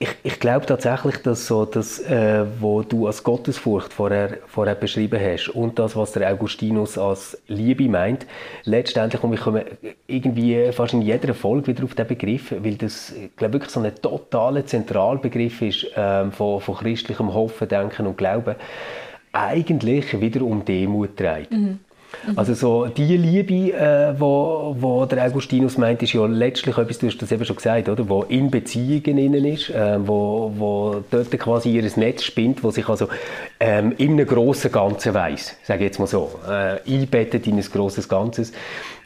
[0.01, 5.19] Ich, ich glaube tatsächlich, dass so das, äh, was du als Gottesfurcht vorher, vorher beschrieben
[5.21, 8.25] hast und das, was der Augustinus als Liebe meint,
[8.63, 9.63] letztendlich, und wir kommen
[10.07, 13.93] irgendwie fast in jeder Folge wieder auf den Begriff, weil das, glaube wirklich so ein
[14.01, 18.55] totaler Zentralbegriff ist äh, von, von christlichem Hoffen, Denken und Glauben,
[19.33, 21.51] eigentlich wieder um Demut dreht.
[21.51, 21.79] Mhm.
[22.27, 22.37] Mhm.
[22.37, 27.07] Also so die Liebe, äh, wo, wo der Augustinus meint, ist ja letztlich etwas, du
[27.07, 31.31] hast das eben schon gesagt, oder, wo in Beziehungen innen ist, äh, wo, wo dort
[31.39, 33.07] quasi ihr Netz spinnt, wo sich also
[33.59, 37.65] ähm, in einem grossen Ganzen weiss, sage ich jetzt mal so, äh, einbettet in ein
[37.71, 38.51] grosses Ganzes.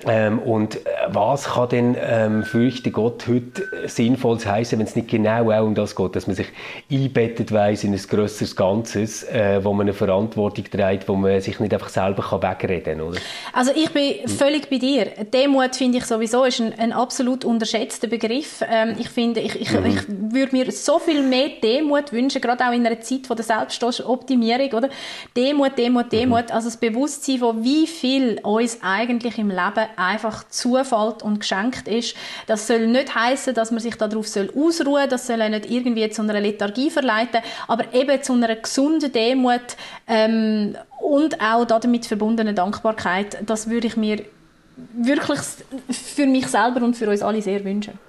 [0.06, 5.10] Ähm, und äh, was kann denn ähm, fürchte Gott heute Sinnvolles heißen, wenn es nicht
[5.10, 6.48] genau auch um das geht, dass man sich
[6.92, 11.60] einbettet weiss in ein grösseres Ganzes, äh, wo man eine Verantwortung trägt, wo man sich
[11.60, 13.20] nicht einfach selber kann wegreden kann, oder?
[13.54, 15.06] Also ich bin völlig bei dir.
[15.34, 18.64] Demut finde ich sowieso ist ein, ein absolut unterschätzter Begriff.
[18.70, 19.86] Ähm, ich finde, ich, ich, mhm.
[19.86, 23.46] ich würde mir so viel mehr Demut wünschen, gerade auch in einer Zeit von der
[23.46, 24.90] Selbstoptimierung, oder?
[25.36, 26.56] Demut, Demut, Demut, mhm.
[26.56, 32.16] also das Bewusstsein von wie viel uns eigentlich im Leben einfach zufällt und geschenkt ist.
[32.48, 36.10] Das soll nicht heißen, dass man sich darauf soll ausruhen, das soll auch nicht irgendwie
[36.10, 39.62] zu einer Lethargie verleiten, aber eben zu einer gesunden Demut
[40.08, 43.38] ähm, und auch damit verbundene Dankbarkeit.
[43.46, 44.24] Das würde ich mir
[44.94, 45.40] wirklich
[45.90, 48.00] für mich selber und für uns alle sehr wünschen.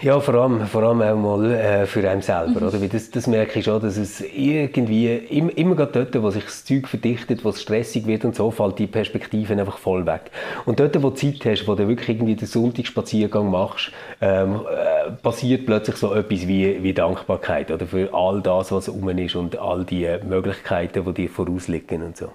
[0.00, 2.68] Ja, vor allem, vor allem auch mal äh, für einen selber, mhm.
[2.68, 2.80] oder?
[2.80, 6.44] Weil das, das merke ich schon, dass es irgendwie, immer, immer gerade dort, wo sich
[6.44, 10.30] das Zeug verdichtet, wo es stressig wird und so, fällt die Perspektive einfach voll weg.
[10.66, 15.10] Und dort, wo du Zeit hast, wo du wirklich irgendwie den Sonntagsspaziergang machst, ähm, äh,
[15.10, 17.84] passiert plötzlich so etwas wie, wie Dankbarkeit, oder?
[17.84, 22.28] Für all das, was um ist und all die Möglichkeiten, die dir vorausliegen und so.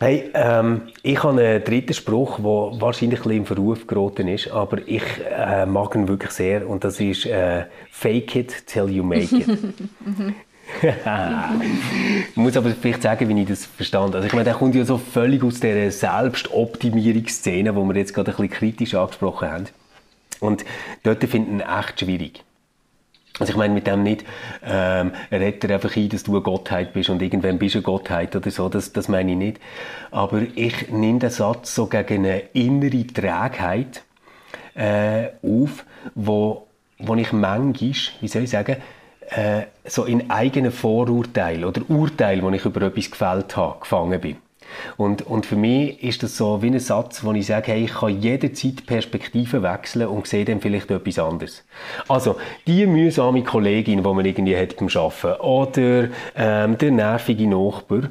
[0.00, 4.50] Hey, ähm, ich habe einen dritten Spruch, der wahrscheinlich ein bisschen im Verruf geraten ist,
[4.50, 9.04] aber ich äh, mag ihn wirklich sehr und das ist äh, Fake it till you
[9.04, 9.46] make it.
[10.82, 10.86] ich
[12.36, 14.16] muss aber vielleicht sagen, wie ich das verstand.
[14.16, 18.32] Also ich meine, der kommt ja so völlig aus der Selbstoptimierungsszene, die wir jetzt gerade
[18.32, 19.64] ein bisschen kritisch angesprochen haben.
[20.40, 20.64] Und
[21.04, 22.44] dort finde ich ihn echt schwierig.
[23.40, 24.24] Also ich meine mit dem nicht,
[24.64, 27.82] ähm, redet er einfach ein, dass du eine Gottheit bist und irgendwann bist du eine
[27.82, 29.60] Gottheit oder so, das, das meine ich nicht.
[30.12, 34.04] Aber ich nehme den Satz so gegen eine innere Trägheit
[34.76, 36.68] äh, auf, wo,
[36.98, 37.74] wo ich manchmal,
[38.20, 38.76] wie soll ich sagen,
[39.30, 44.36] äh, so in eigenen Vorurteil oder Urteil, wo ich über etwas gefällt habe, gefangen bin.
[44.96, 47.94] Und, und für mich ist das so wie ein Satz, wo ich sage, hey, ich
[47.94, 51.64] kann jederzeit Perspektiven wechseln und sehe dann vielleicht etwas anderes.
[52.08, 58.02] Also, die mühsame Kollegin, die man irgendwie hat beim Arbeiten, oder ähm, der nervige Nachbar,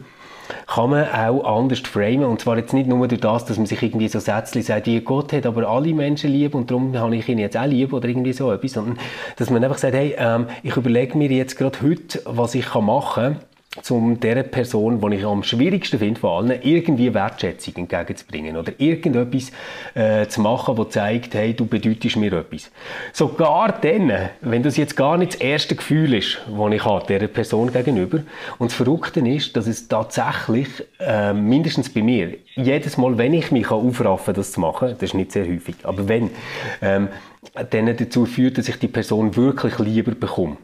[0.67, 2.25] kann man auch anders framen.
[2.25, 4.99] Und zwar jetzt nicht nur durch das, dass man sich irgendwie so Sätze sagt, wie
[5.01, 8.07] Gott hat aber alle Menschen lieb und darum habe ich ihn jetzt auch lieb oder
[8.07, 8.97] irgendwie so etwas, sondern
[9.37, 13.35] dass man einfach sagt, hey, ähm, ich überlege mir jetzt gerade heute, was ich machen
[13.35, 13.39] kann,
[13.89, 19.51] um der Person, die ich am schwierigsten finde von allen, irgendwie Wertschätzung entgegenzubringen oder irgendetwas
[19.95, 22.71] äh, zu machen, das zeigt, hey, du bedeutest mir etwas.
[23.13, 27.27] Sogar dann, wenn das jetzt gar nicht das erste Gefühl ist, das ich habe, dieser
[27.27, 28.19] Person gegenüber.
[28.59, 30.67] Und das Verrückte ist, dass es tatsächlich,
[30.99, 35.01] äh, mindestens bei mir, jedes Mal, wenn ich mich aufraffen kann, das zu machen, das
[35.01, 36.29] ist nicht sehr häufig, aber wenn,
[36.81, 37.07] ähm,
[37.71, 40.57] dann dazu führt, dass ich die Person wirklich lieber bekomme.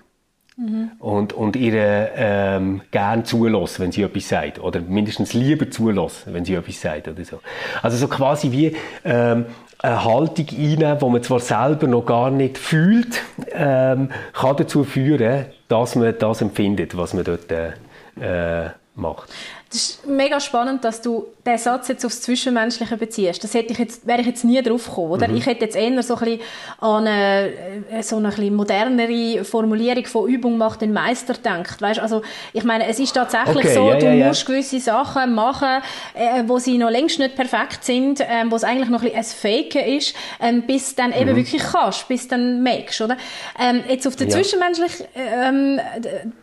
[0.59, 0.91] Mhm.
[0.99, 4.59] Und, und ihr ähm, gern zulassen, wenn sie etwas sagt.
[4.59, 7.07] Oder mindestens lieber zulassen, wenn sie etwas sagt.
[7.07, 7.39] Oder so.
[7.81, 9.45] Also so quasi wie ähm,
[9.79, 13.21] eine Haltung einnehmen, die man zwar selber noch gar nicht fühlt,
[13.53, 19.29] ähm, kann dazu führen, dass man das empfindet, was man dort äh, macht.
[19.71, 23.43] Das ist mega spannend, dass du den Satz jetzt aufs Zwischenmenschliche beziehst.
[23.43, 25.27] Das hätte ich jetzt, wäre ich jetzt nie drauf gekommen, oder?
[25.27, 25.37] Mhm.
[25.37, 26.41] Ich hätte jetzt eher so ein bisschen
[26.79, 27.51] an eine,
[27.91, 31.83] äh, so eine bisschen modernere Formulierung von Übung macht den Meister denkt.
[31.83, 34.47] Weißt, also, ich meine, es ist tatsächlich okay, so, ja, du ja, musst ja.
[34.47, 35.83] gewisse Sachen machen,
[36.15, 39.51] äh, wo sie noch längst nicht perfekt sind, äh, wo es eigentlich noch ein bisschen
[39.51, 41.35] ein Faken ist, äh, bis dann eben mhm.
[41.35, 43.17] wirklich kannst, bis dann merkst, oder?
[43.59, 45.79] Ähm, jetzt auf den zwischenmenschlichen ähm,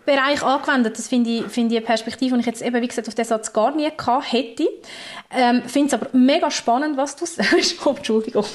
[0.05, 3.09] Bereich angewendet, das finde ich, finde ich eine Perspektive, die ich jetzt eben, wie gesagt,
[3.09, 4.69] auf den Satz gar nie gehabt hätte.
[5.37, 7.85] Ähm, Finde es aber mega spannend, was du sagst.
[7.85, 8.45] Oh, Entschuldigung.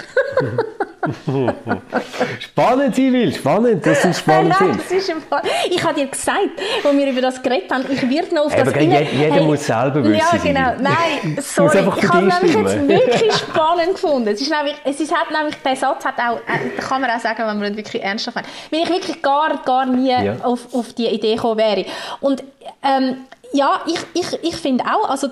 [2.39, 5.41] spannend, Sibyl, spannend, dass du spannend Nein, das ist Fall.
[5.69, 6.49] Ich habe dir gesagt,
[6.83, 8.67] als wir über das geredet haben, ich werde noch auf das...
[8.67, 10.15] Aber jeder, jeder hey, muss selber wissen.
[10.15, 10.73] Ja, genau.
[10.79, 11.79] Nein, sorry.
[11.79, 14.27] Ich habe nämlich jetzt wirklich spannend gefunden.
[14.27, 17.19] Es ist nämlich, es ist, hat nämlich, der Satz hat auch, äh, kann man auch
[17.19, 20.35] sagen, wenn man ihn wirklich ernst nimmt, wenn ich wirklich gar, gar nie ja.
[20.43, 21.85] auf, auf die Idee gekommen wäre.
[22.19, 22.43] Und
[22.83, 23.17] ähm,
[23.53, 25.27] ja, ich, ich, ich finde auch, also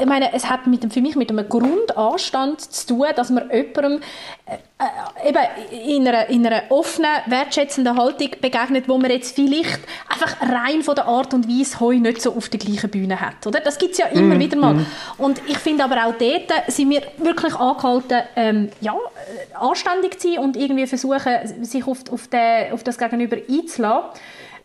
[0.00, 3.48] ich meine, es hat mit dem, für mich mit einem Grundanstand zu tun, dass man
[3.50, 4.00] jemandem
[4.46, 9.80] äh, äh, eben in einer, in einer offenen, wertschätzenden Haltung begegnet, wo man jetzt vielleicht
[10.08, 13.46] einfach rein von der Art und Weise heu nicht so auf der gleichen Bühne hat,
[13.46, 13.60] oder?
[13.60, 14.74] Das gibt es ja immer mm, wieder mal.
[14.74, 14.86] Mm.
[15.18, 20.28] Und ich finde aber auch dort sind wir wirklich angehalten, ähm, ja, äh, anständig zu
[20.28, 24.10] sein und irgendwie versuchen, sich auf, auf, den, auf das Gegenüber einzulassen.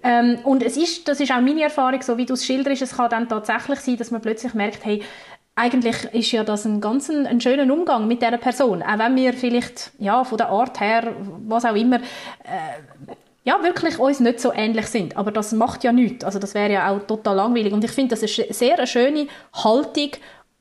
[0.05, 2.95] Ähm, und es ist, das ist auch meine Erfahrung, so wie du es schilderst, es
[2.95, 5.01] kann dann tatsächlich sein, dass man plötzlich merkt, hey,
[5.55, 8.83] eigentlich ist ja das ein ganz ein, schöner Umgang mit dieser Person.
[8.83, 11.15] Auch wenn wir vielleicht, ja, von der Art her,
[11.47, 13.09] was auch immer, äh,
[13.45, 15.17] ja, wirklich uns nicht so ähnlich sind.
[15.17, 16.23] Aber das macht ja nichts.
[16.23, 17.73] Also das wäre ja auch total langweilig.
[17.73, 20.11] Und ich finde, das ist eine sehr schöne Haltung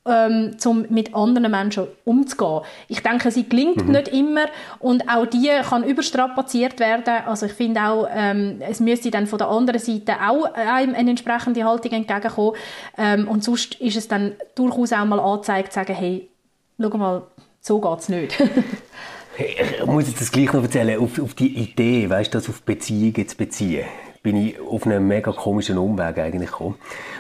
[0.07, 2.61] ähm, um mit anderen Menschen umzugehen.
[2.89, 3.93] Ich denke, sie gelingt mhm.
[3.93, 4.47] nicht immer
[4.79, 7.23] und auch die kann überstrapaziert werden.
[7.27, 11.11] Also ich finde auch, ähm, es müsste dann von der anderen Seite auch einem eine
[11.11, 12.57] entsprechende Haltung entgegenkommen.
[12.99, 16.29] Ähm, und sonst ist es dann durchaus auch mal angezeigt, zu sagen, hey,
[16.81, 17.23] schau mal,
[17.61, 18.41] so geht es nicht.
[19.39, 22.63] ich muss jetzt das gleich noch erzählen, auf, auf die Idee, weißt du, das auf
[22.63, 23.85] Beziehungen zu beziehen
[24.25, 26.77] bin ich auf einen mega komischen Umweg eigentlich gekommen.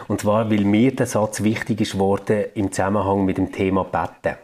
[0.08, 4.36] Und zwar, weil mir der Satz wichtig ist worden im Zusammenhang mit dem Thema Betten.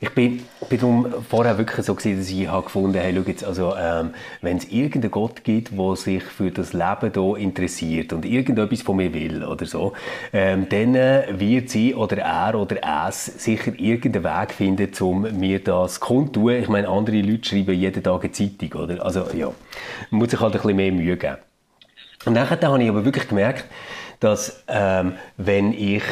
[0.00, 3.74] Ich bin, bin vorher wirklich so gewesen, dass ich habe gefunden habe, schau jetzt, also,
[3.76, 8.82] ähm, wenn es irgendeinen Gott gibt, der sich für das Leben hier interessiert und irgendetwas
[8.82, 9.92] von mir will oder so,
[10.32, 12.76] ähm, dann äh, wird sie oder er oder
[13.08, 16.52] es sicher irgendeinen Weg finden, um mir das kundtun.
[16.52, 19.04] Ich meine, andere Leute schreiben jeden Tag eine Zeitung, oder?
[19.04, 19.50] Also, ja,
[20.10, 21.36] man muss sich halt ein bisschen mehr Mühe geben.
[22.24, 23.66] Und nachher habe ich aber wirklich gemerkt,
[24.20, 26.02] dass ähm, wenn ich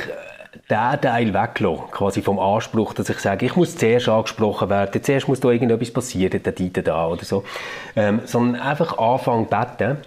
[0.71, 5.29] den Teil weglassen, quasi vom Anspruch, dass ich sage, ich muss zuerst angesprochen werden, zuerst
[5.29, 7.45] muss da irgendetwas passieren, da, da, da oder so,
[7.97, 9.99] ähm, sondern einfach anfangen beten,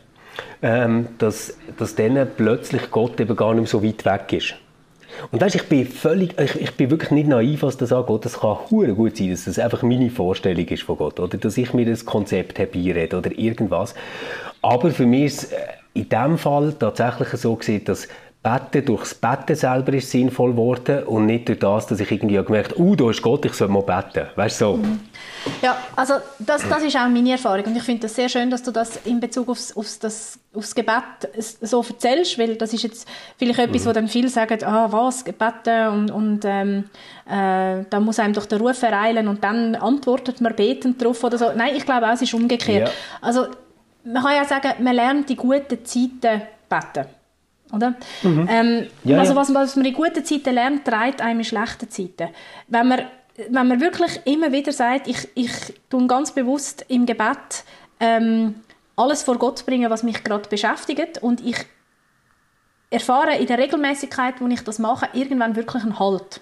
[0.62, 4.56] ähm, dass, dass dann plötzlich Gott eben gar nicht mehr so weit weg ist.
[5.32, 8.26] Und weißt, ich bin völlig, ich, ich bin wirklich nicht naiv, was das angeht.
[8.26, 11.58] Das kann hure gut sein, dass das einfach meine Vorstellung ist von Gott, oder dass
[11.58, 13.96] ich mir das Konzept herbeirede oder irgendwas.
[14.62, 15.56] Aber für mich ist es
[15.98, 18.08] in dem Fall tatsächlich so gesehen, dass
[18.44, 22.72] Betten durchs Betten selber ist sinnvoll geworden und nicht durch das, dass ich irgendwie gemerkt
[22.72, 24.28] habe, uh, da ist Gott, ich soll mal beten.
[24.36, 24.78] Weißt du, so.
[24.78, 25.02] Mhm.
[25.62, 28.64] Ja, also das, das ist auch meine Erfahrung und ich finde das sehr schön, dass
[28.64, 31.04] du das in Bezug aufs, aufs, das, aufs Gebet
[31.62, 33.08] so erzählst, weil das ist jetzt
[33.38, 33.90] vielleicht etwas, mhm.
[33.90, 36.86] wo dann viele sagen, ah, was, Gebeten und, und ähm,
[37.30, 41.38] äh, da muss einem doch der Ruf ereilen und dann antwortet man betend drauf oder
[41.38, 41.52] so.
[41.56, 42.88] Nein, ich glaube auch, es ist umgekehrt.
[42.88, 42.94] Ja.
[43.20, 43.48] Also
[44.08, 47.06] man kann ja sagen, man lernt die guten Zeiten beten.
[47.72, 47.96] Oder?
[48.24, 48.48] Mhm.
[48.50, 52.30] Ähm, ja, also was, was man in guten Zeiten lernt, treibt einem in schlechten Zeiten.
[52.67, 53.02] Wenn man,
[53.50, 55.52] wenn man wirklich immer wieder sagt, ich, ich
[55.89, 57.65] tue ganz bewusst im Gebet
[58.00, 58.56] ähm,
[58.96, 61.58] alles vor Gott bringen, was mich gerade beschäftigt und ich
[62.89, 66.39] erfahre in der Regelmäßigkeit, wo ich das mache, irgendwann wirklich einen Halt.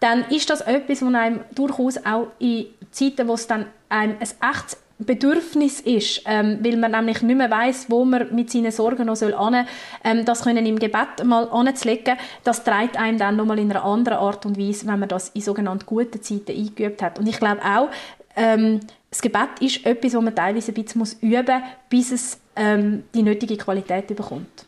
[0.00, 4.20] Dann ist das etwas, was einem durchaus auch in Zeiten, wo es dann einem ein
[4.20, 9.06] echtes Bedürfnis ist, ähm, weil man nämlich nicht mehr weiß, wo man mit seinen Sorgen
[9.06, 9.66] noch soll ane,
[10.04, 14.18] ähm, das können im Gebet mal anzulegen, das treibt einem dann nochmal in einer anderen
[14.18, 17.18] Art und Weise, wenn man das in sogenannten guten Zeiten eingeübt hat.
[17.18, 17.88] Und ich glaube auch,
[18.36, 22.40] ähm, das Gebet ist etwas, was man teilweise ein bisschen muss üben muss, bis es
[22.56, 24.66] ähm, die nötige Qualität bekommt.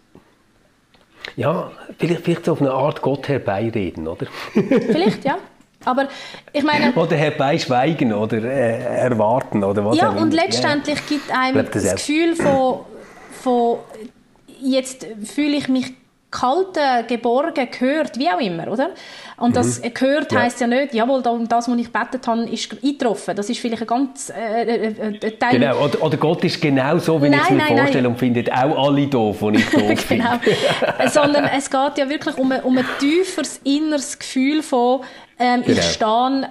[1.37, 4.27] Ja, vielleicht, vielleicht so auf eine Art Gott herbeireden, oder?
[4.53, 5.39] vielleicht, ja.
[5.85, 6.09] Aber
[6.53, 6.93] ich meine...
[6.95, 12.37] Oder herbeischweigen oder äh, erwarten oder was Ja, und letztendlich gibt einem das, das Gefühl
[12.37, 12.81] von,
[13.43, 13.79] von
[14.61, 15.93] jetzt fühle ich mich
[16.35, 18.91] gehalten, geborgen, gehört, wie auch immer, oder?
[19.37, 19.95] Und das mhm.
[19.95, 20.43] gehört ja.
[20.43, 23.35] heisst ja nicht, jawohl, das, was ich gebetet habe, ist eingetroffen.
[23.35, 25.59] Das ist vielleicht ein ganz äh, äh, äh Teil...
[25.59, 28.13] Genau, oder, oder, Gott ist genau so, wie ich es mir nein, vorstelle nein.
[28.13, 30.39] und findet auch alle doof, die ich doof genau.
[31.09, 35.01] Sondern es geht ja wirklich um ein, um ein tieferes inneres Gefühl von,
[35.39, 35.79] ähm, genau.
[35.79, 36.49] ich stehe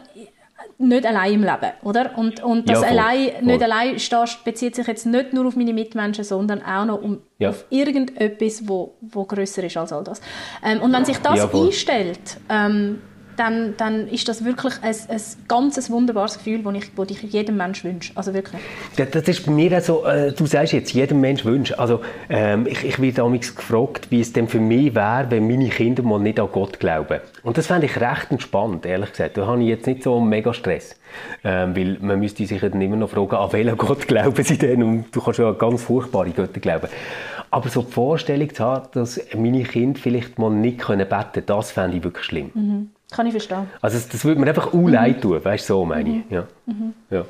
[0.87, 2.17] nicht allein im Leben, oder?
[2.17, 3.43] Und, und das ja, voll, allein, voll.
[3.43, 7.19] nicht allein stehst, bezieht sich jetzt nicht nur auf meine Mitmenschen, sondern auch noch um,
[7.39, 7.49] ja.
[7.49, 10.21] auf irgendetwas, wo, wo grösser ist als all das.
[10.63, 13.01] Ähm, und wenn sich das ja, einstellt, ähm,
[13.37, 17.57] dann, dann ist das wirklich ein, ein ganz wunderbares Gefühl, das ich, das ich jedem
[17.57, 18.11] Menschen wünsche.
[18.15, 18.61] Also wirklich.
[18.95, 21.73] Das, das ist bei mir so, äh, du sagst jetzt, jedem Mensch wünscht.
[21.73, 25.69] Also ähm, ich, ich werde damals gefragt, wie es denn für mich wäre, wenn meine
[25.69, 27.19] Kinder mal nicht an Gott glauben.
[27.43, 29.37] Und das fände ich recht entspannt, ehrlich gesagt.
[29.37, 30.95] Da habe ich jetzt nicht so mega Stress.
[31.43, 34.81] Ähm, weil man müsste sich dann immer noch fragen, an welchen Gott glauben sie denn?
[34.81, 36.87] Und du kannst ja an ganz furchtbare Götter glauben.
[37.51, 41.71] Aber so die Vorstellung zu haben, dass meine Kinder vielleicht mal nicht beten können, das
[41.71, 42.49] fände ich wirklich schlimm.
[42.53, 42.89] Mhm.
[43.13, 43.69] Kann ich verstehen.
[43.81, 44.87] Also das, das würde mir einfach auch mhm.
[44.87, 46.15] leid tun, weißt du, so meine ich.
[46.15, 46.23] Mhm.
[46.29, 46.47] Ja.
[46.65, 46.93] Mhm.
[47.09, 47.25] Ja.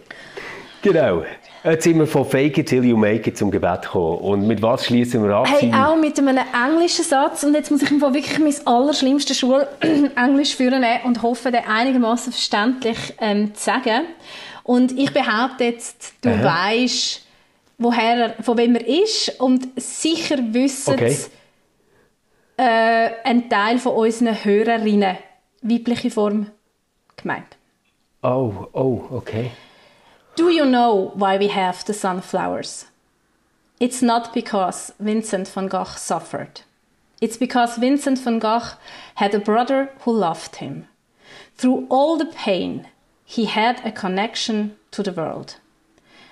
[0.82, 1.24] Genau.
[1.64, 4.18] Jetzt sind wir von Fake it till you make it zum Gebet gekommen.
[4.18, 5.48] Und mit was schließen wir ab?
[5.48, 7.44] Hey, auch mit einem englischen Satz.
[7.44, 12.34] Und jetzt muss ich im Fall wirklich mein allerschlimmstes Schul-Englisch führen und hoffe, den einigermaßen
[12.34, 14.08] verständlich ähm, zu sagen.
[14.64, 16.72] Und ich behaupte jetzt, du Aha.
[16.72, 17.26] weißt,
[17.78, 21.16] woher von wem er ist und sicher wissen okay.
[22.58, 25.18] äh, ein Teil von unseren Hörerinnen
[25.64, 26.52] weibliche Form
[27.18, 27.58] gemeint.
[28.22, 29.52] Oh, oh, okay.
[30.36, 32.86] Do you know why we have the sunflowers?
[33.80, 36.62] It's not because Vincent van Gogh suffered.
[37.22, 38.78] It's because Vincent van Gogh
[39.16, 40.88] had a brother who loved him.
[41.56, 42.88] Through all the pain,
[43.26, 45.58] he had a connection to the world.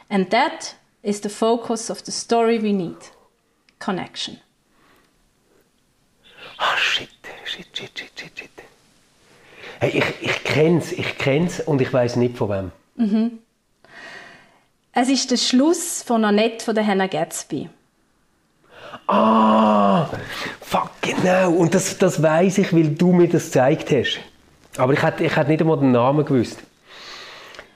[0.09, 2.97] And that is the focus of the story we need
[3.79, 4.39] connection.
[6.59, 7.09] Oh, shit,
[7.45, 8.60] shit, shit, shit, shit, shit.
[9.81, 12.71] Hey, ich, ich kenn's, ich kenn's und ich weiß nicht von wem.
[12.97, 13.39] Mhm.
[14.93, 17.67] Es ist der Schluss von Annette von der Hannah Gatsby.
[19.07, 20.05] Ah,
[20.59, 21.53] fuck, genau.
[21.53, 24.19] Und das, das weiß ich, weil du mir das gezeigt hast.
[24.77, 26.59] Aber ich hätte, ich nicht einmal den Namen gewusst.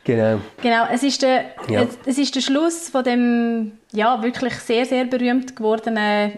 [0.03, 0.41] Genau.
[0.61, 1.87] Genau, es ist der, ja.
[2.05, 6.37] es ist der Schluss von dem ja, wirklich sehr, sehr berühmt gewordenen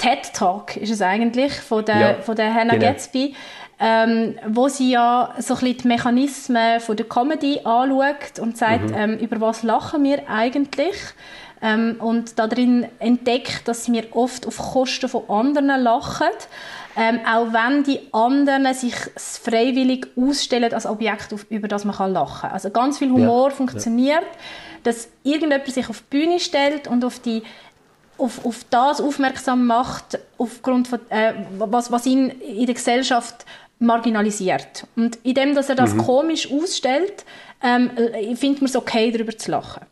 [0.00, 2.86] TED Talk ist es eigentlich, von der, ja, von der Hannah genau.
[2.86, 3.34] Gatsby
[3.80, 8.90] ähm, wo sie ja so ein bisschen die Mechanismen von der Comedy anschaut und sagt,
[8.90, 8.94] mhm.
[8.94, 10.96] ähm, über was lachen wir eigentlich?
[11.62, 16.28] Ähm, und darin entdeckt, dass wir oft auf Kosten von anderen lachen,
[16.96, 22.12] ähm, auch wenn die anderen sich freiwillig ausstellen als Objekt, auf, über das man kann
[22.12, 22.50] lachen kann.
[22.52, 23.54] Also ganz viel Humor ja.
[23.54, 24.24] funktioniert,
[24.82, 27.42] dass irgendjemand sich auf die Bühne stellt und auf die
[28.16, 33.46] auf, auf das aufmerksam macht, aufgrund von, äh, was, was ihn in der Gesellschaft
[33.80, 34.86] marginalisiert.
[34.94, 35.98] Und indem, dass er das mhm.
[35.98, 37.24] komisch ausstellt,
[37.62, 39.86] ähm, äh, findet man es okay, darüber zu lachen.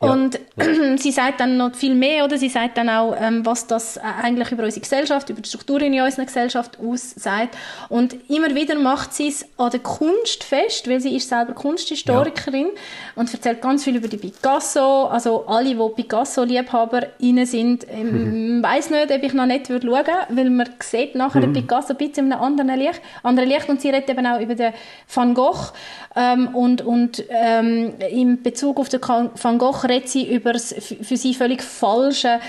[0.00, 0.96] Und ja.
[0.96, 2.38] sie sagt dann noch viel mehr, oder?
[2.38, 5.92] Sie sagt dann auch, ähm, was das äh, eigentlich über unsere Gesellschaft, über die Strukturen
[5.92, 7.56] in unserer Gesellschaft aussagt.
[7.88, 12.66] Und immer wieder macht sie es an der Kunst fest, weil sie ist selber Kunsthistorikerin
[12.66, 12.80] ja.
[13.16, 15.06] und erzählt ganz viel über die Picasso.
[15.06, 18.62] Also alle, die Picasso-LiebhaberInnen sind, ähm, mhm.
[18.62, 21.54] weiß nicht, ob ich noch nicht würde schauen, weil man sieht nachher mhm.
[21.54, 23.68] den Picasso ein bisschen in einem anderen Licht, anderen Licht.
[23.68, 24.72] Und sie redet eben auch über den
[25.12, 25.72] Van Gogh
[26.14, 31.16] ähm, und, und ähm, in Bezug auf den Van Gogh redet sie über das für
[31.16, 32.40] sie völlig falsche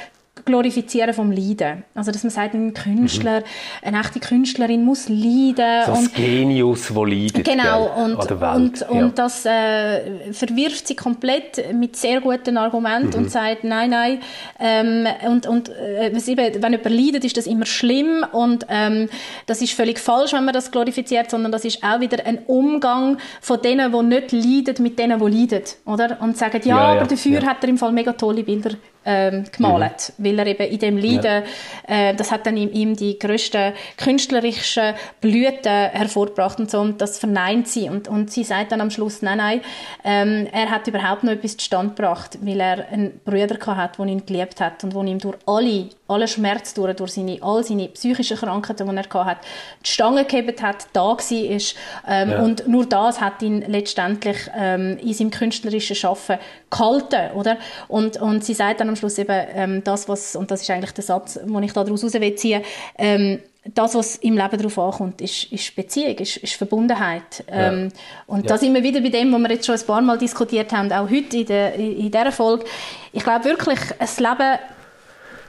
[0.46, 1.84] Glorifizieren vom Leiden.
[1.96, 3.88] Also, dass man sagt, ein Künstler, mhm.
[3.88, 5.86] eine echte Künstlerin muss leiden.
[5.86, 9.10] So und, Genius, das leidet genau, und, und, und ja.
[9.10, 13.26] das äh, verwirft sie komplett mit sehr guten Argumenten mhm.
[13.26, 14.20] und sagt, nein, nein,
[14.60, 19.10] ähm, und, und äh, wenn jemand leidet, ist das immer schlimm und ähm,
[19.46, 23.18] das ist völlig falsch, wenn man das glorifiziert, sondern das ist auch wieder ein Umgang
[23.42, 26.18] von denen, die nicht leiden, mit denen, die leiden, oder?
[26.22, 28.72] Und sagen, ja, ja aber dafür hat er im Fall mega tolle Bilder
[29.10, 30.26] ähm, gemalt, mhm.
[30.26, 31.44] weil er eben in dem Leiden,
[31.88, 32.10] ja.
[32.10, 37.18] äh, das hat dann in ihm die größten künstlerischen Blüten hervorgebracht und so, und das
[37.18, 39.62] verneint sie und, und sie sagt dann am Schluss, nein, nein,
[40.04, 44.26] ähm, er hat überhaupt noch etwas zustande gebracht, weil er einen Bruder hat, der ihn
[44.26, 48.38] geliebt hat und wo ihm durch alle, alle Schmerz durch, durch seine, all seine psychischen
[48.38, 49.42] Krankheiten, die er hatte,
[49.84, 51.76] die Stange gehebt hat, da war ist,
[52.08, 52.42] ähm, ja.
[52.44, 56.38] und nur das hat ihn letztendlich ähm, in seinem künstlerischen Schaffen
[56.70, 57.58] gehalten, oder?
[57.88, 60.92] Und, und sie sagt dann am Schluss eben ähm, das, was, und das ist eigentlich
[60.92, 62.64] der Satz, den ich daraus herausziehen
[62.98, 63.40] ähm,
[63.76, 67.44] das, was im Leben darauf ankommt, ist, ist Beziehung, ist, ist Verbundenheit.
[67.48, 68.00] Ähm, ja.
[68.28, 68.48] Und ja.
[68.50, 70.92] da sind wir wieder bei dem, was wir jetzt schon ein paar Mal diskutiert haben,
[70.92, 72.66] auch heute in, der, in dieser Folge.
[73.12, 74.60] Ich glaube wirklich, das Leben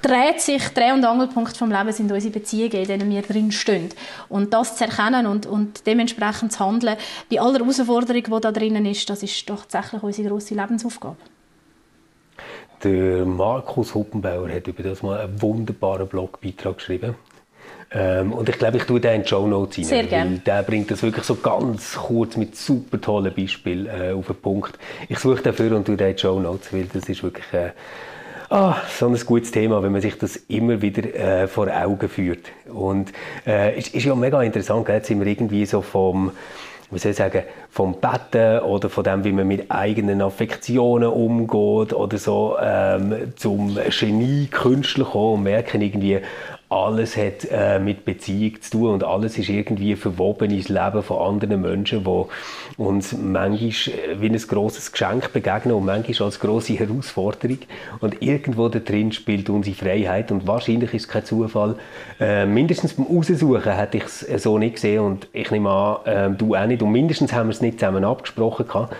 [0.02, 3.90] dreht sich, Dreh- und Angelpunkt vom Leben sind unsere Beziehungen, in denen wir drin stehen.
[4.28, 6.96] Und das zu erkennen und, und dementsprechend zu handeln,
[7.30, 11.16] bei aller Herausforderung, die da drinnen ist, das ist doch tatsächlich unsere grosse Lebensaufgabe.
[12.82, 17.14] Der Markus Huppenbauer hat über das mal einen wunderbaren Blogbeitrag geschrieben.
[17.92, 19.84] Ähm, und ich glaube, ich tue den in die Show Notes rein.
[19.84, 20.38] Sehr gerne.
[20.38, 24.78] Der bringt das wirklich so ganz kurz mit super tollen Beispielen äh, auf den Punkt.
[25.08, 27.70] Ich suche dafür und tue den in die Show Notes, weil das ist wirklich äh,
[28.48, 32.46] ah, so ein gutes Thema, wenn man sich das immer wieder äh, vor Augen führt.
[32.72, 33.12] Und
[33.46, 36.30] äh, ist, ist ja mega interessant, jetzt sind wir irgendwie so vom
[36.90, 41.92] wie soll ich sagen, vom Betten oder von dem, wie man mit eigenen Affektionen umgeht
[41.92, 46.20] oder so ähm, zum Genie-Künstler kommen und merken irgendwie,
[46.70, 51.34] alles hat äh, mit Beziehung zu tun und alles ist irgendwie verwoben ins Leben von
[51.34, 52.24] anderen Menschen, die
[52.80, 57.58] uns manchmal äh, wie ein grosses Geschenk begegnen und manchmal als grosse Herausforderung.
[57.98, 61.74] Und irgendwo da drin spielt unsere Freiheit und wahrscheinlich ist es kein Zufall.
[62.20, 66.30] Äh, mindestens beim Raussuchen hätte ich es so nicht gesehen und ich nehme an, äh,
[66.36, 66.82] du auch nicht.
[66.82, 68.94] Und mindestens haben wir es nicht zusammen abgesprochen gehabt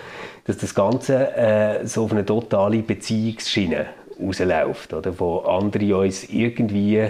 [0.45, 3.85] dass das Ganze äh, so auf eine totale Beziehungsschiene
[4.19, 5.19] rausläuft, oder?
[5.19, 7.09] wo andere uns irgendwie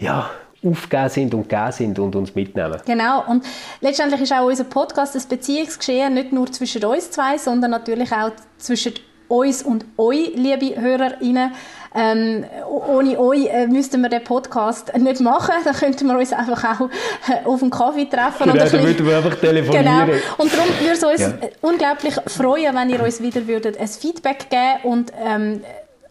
[0.00, 0.30] ja,
[0.64, 2.80] aufgegeben sind und gegeben sind und uns mitnehmen.
[2.84, 3.44] Genau, und
[3.80, 8.32] letztendlich ist auch unser Podcast ein Beziehungsgeschehen, nicht nur zwischen uns zwei, sondern natürlich auch
[8.58, 8.94] zwischen
[9.28, 11.52] uns und euch, liebe HörerInnen.
[11.92, 15.54] Ähm, ohne euch äh, müssten wir den Podcast nicht machen.
[15.64, 16.88] Dann könnten wir uns einfach auch
[17.28, 18.52] äh, auf einen Kaffee treffen.
[18.52, 19.84] Genau, dann würden wir einfach telefonieren.
[19.84, 20.18] Genau.
[20.38, 21.48] Und darum würde es uns ja.
[21.62, 25.62] unglaublich freuen, wenn ihr uns wieder würdet ein Feedback geben und ähm,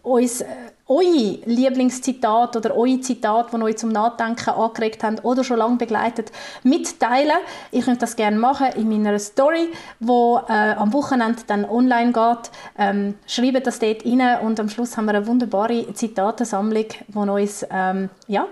[0.02, 0.46] uns äh,
[0.90, 6.32] eure Lieblingszitat oder eure Zitat, die euch zum Nachdenken angeregt haben oder schon lange begleitet,
[6.64, 7.38] mitteilen.
[7.70, 9.68] Ihr könnt das gerne machen in meiner Story,
[10.00, 12.50] wo äh, am Wochenende dann online geht.
[12.76, 17.64] Ähm, schreibt das dort rein und am Schluss haben wir eine wunderbare Zitatensammlung, die uns
[17.70, 18.46] ähm, ja,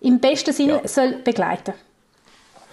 [0.00, 0.80] im besten Sinn ja.
[0.86, 1.85] soll begleiten soll.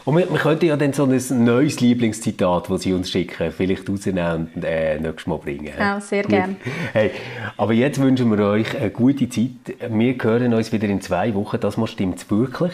[0.06, 3.90] Und wir, wir könnten ja dann so ein neues Lieblingszitat, das Sie uns schicken, vielleicht
[3.90, 5.74] rausnehmen und äh, nächstes Mal bringen.
[5.78, 6.56] Ja, sehr gerne.
[6.94, 7.12] Hey,
[7.58, 9.50] aber jetzt wünschen wir euch eine gute Zeit.
[9.90, 11.60] Wir hören uns wieder in zwei Wochen.
[11.60, 12.74] Das mal stimmt wirklich.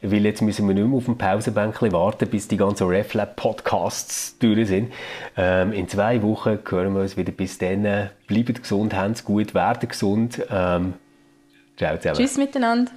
[0.00, 4.68] Weil jetzt müssen wir nicht mehr auf dem Pausenbänkchen warten, bis die ganzen RefLab-Podcasts durch
[4.68, 4.92] sind.
[5.36, 7.32] Ähm, in zwei Wochen hören wir uns wieder.
[7.32, 8.10] Bis dann.
[8.26, 10.40] Bleibt gesund, haben's gut, werden gesund.
[10.50, 10.94] Ähm,
[11.76, 12.16] ciao zusammen.
[12.16, 12.92] Tschüss miteinander.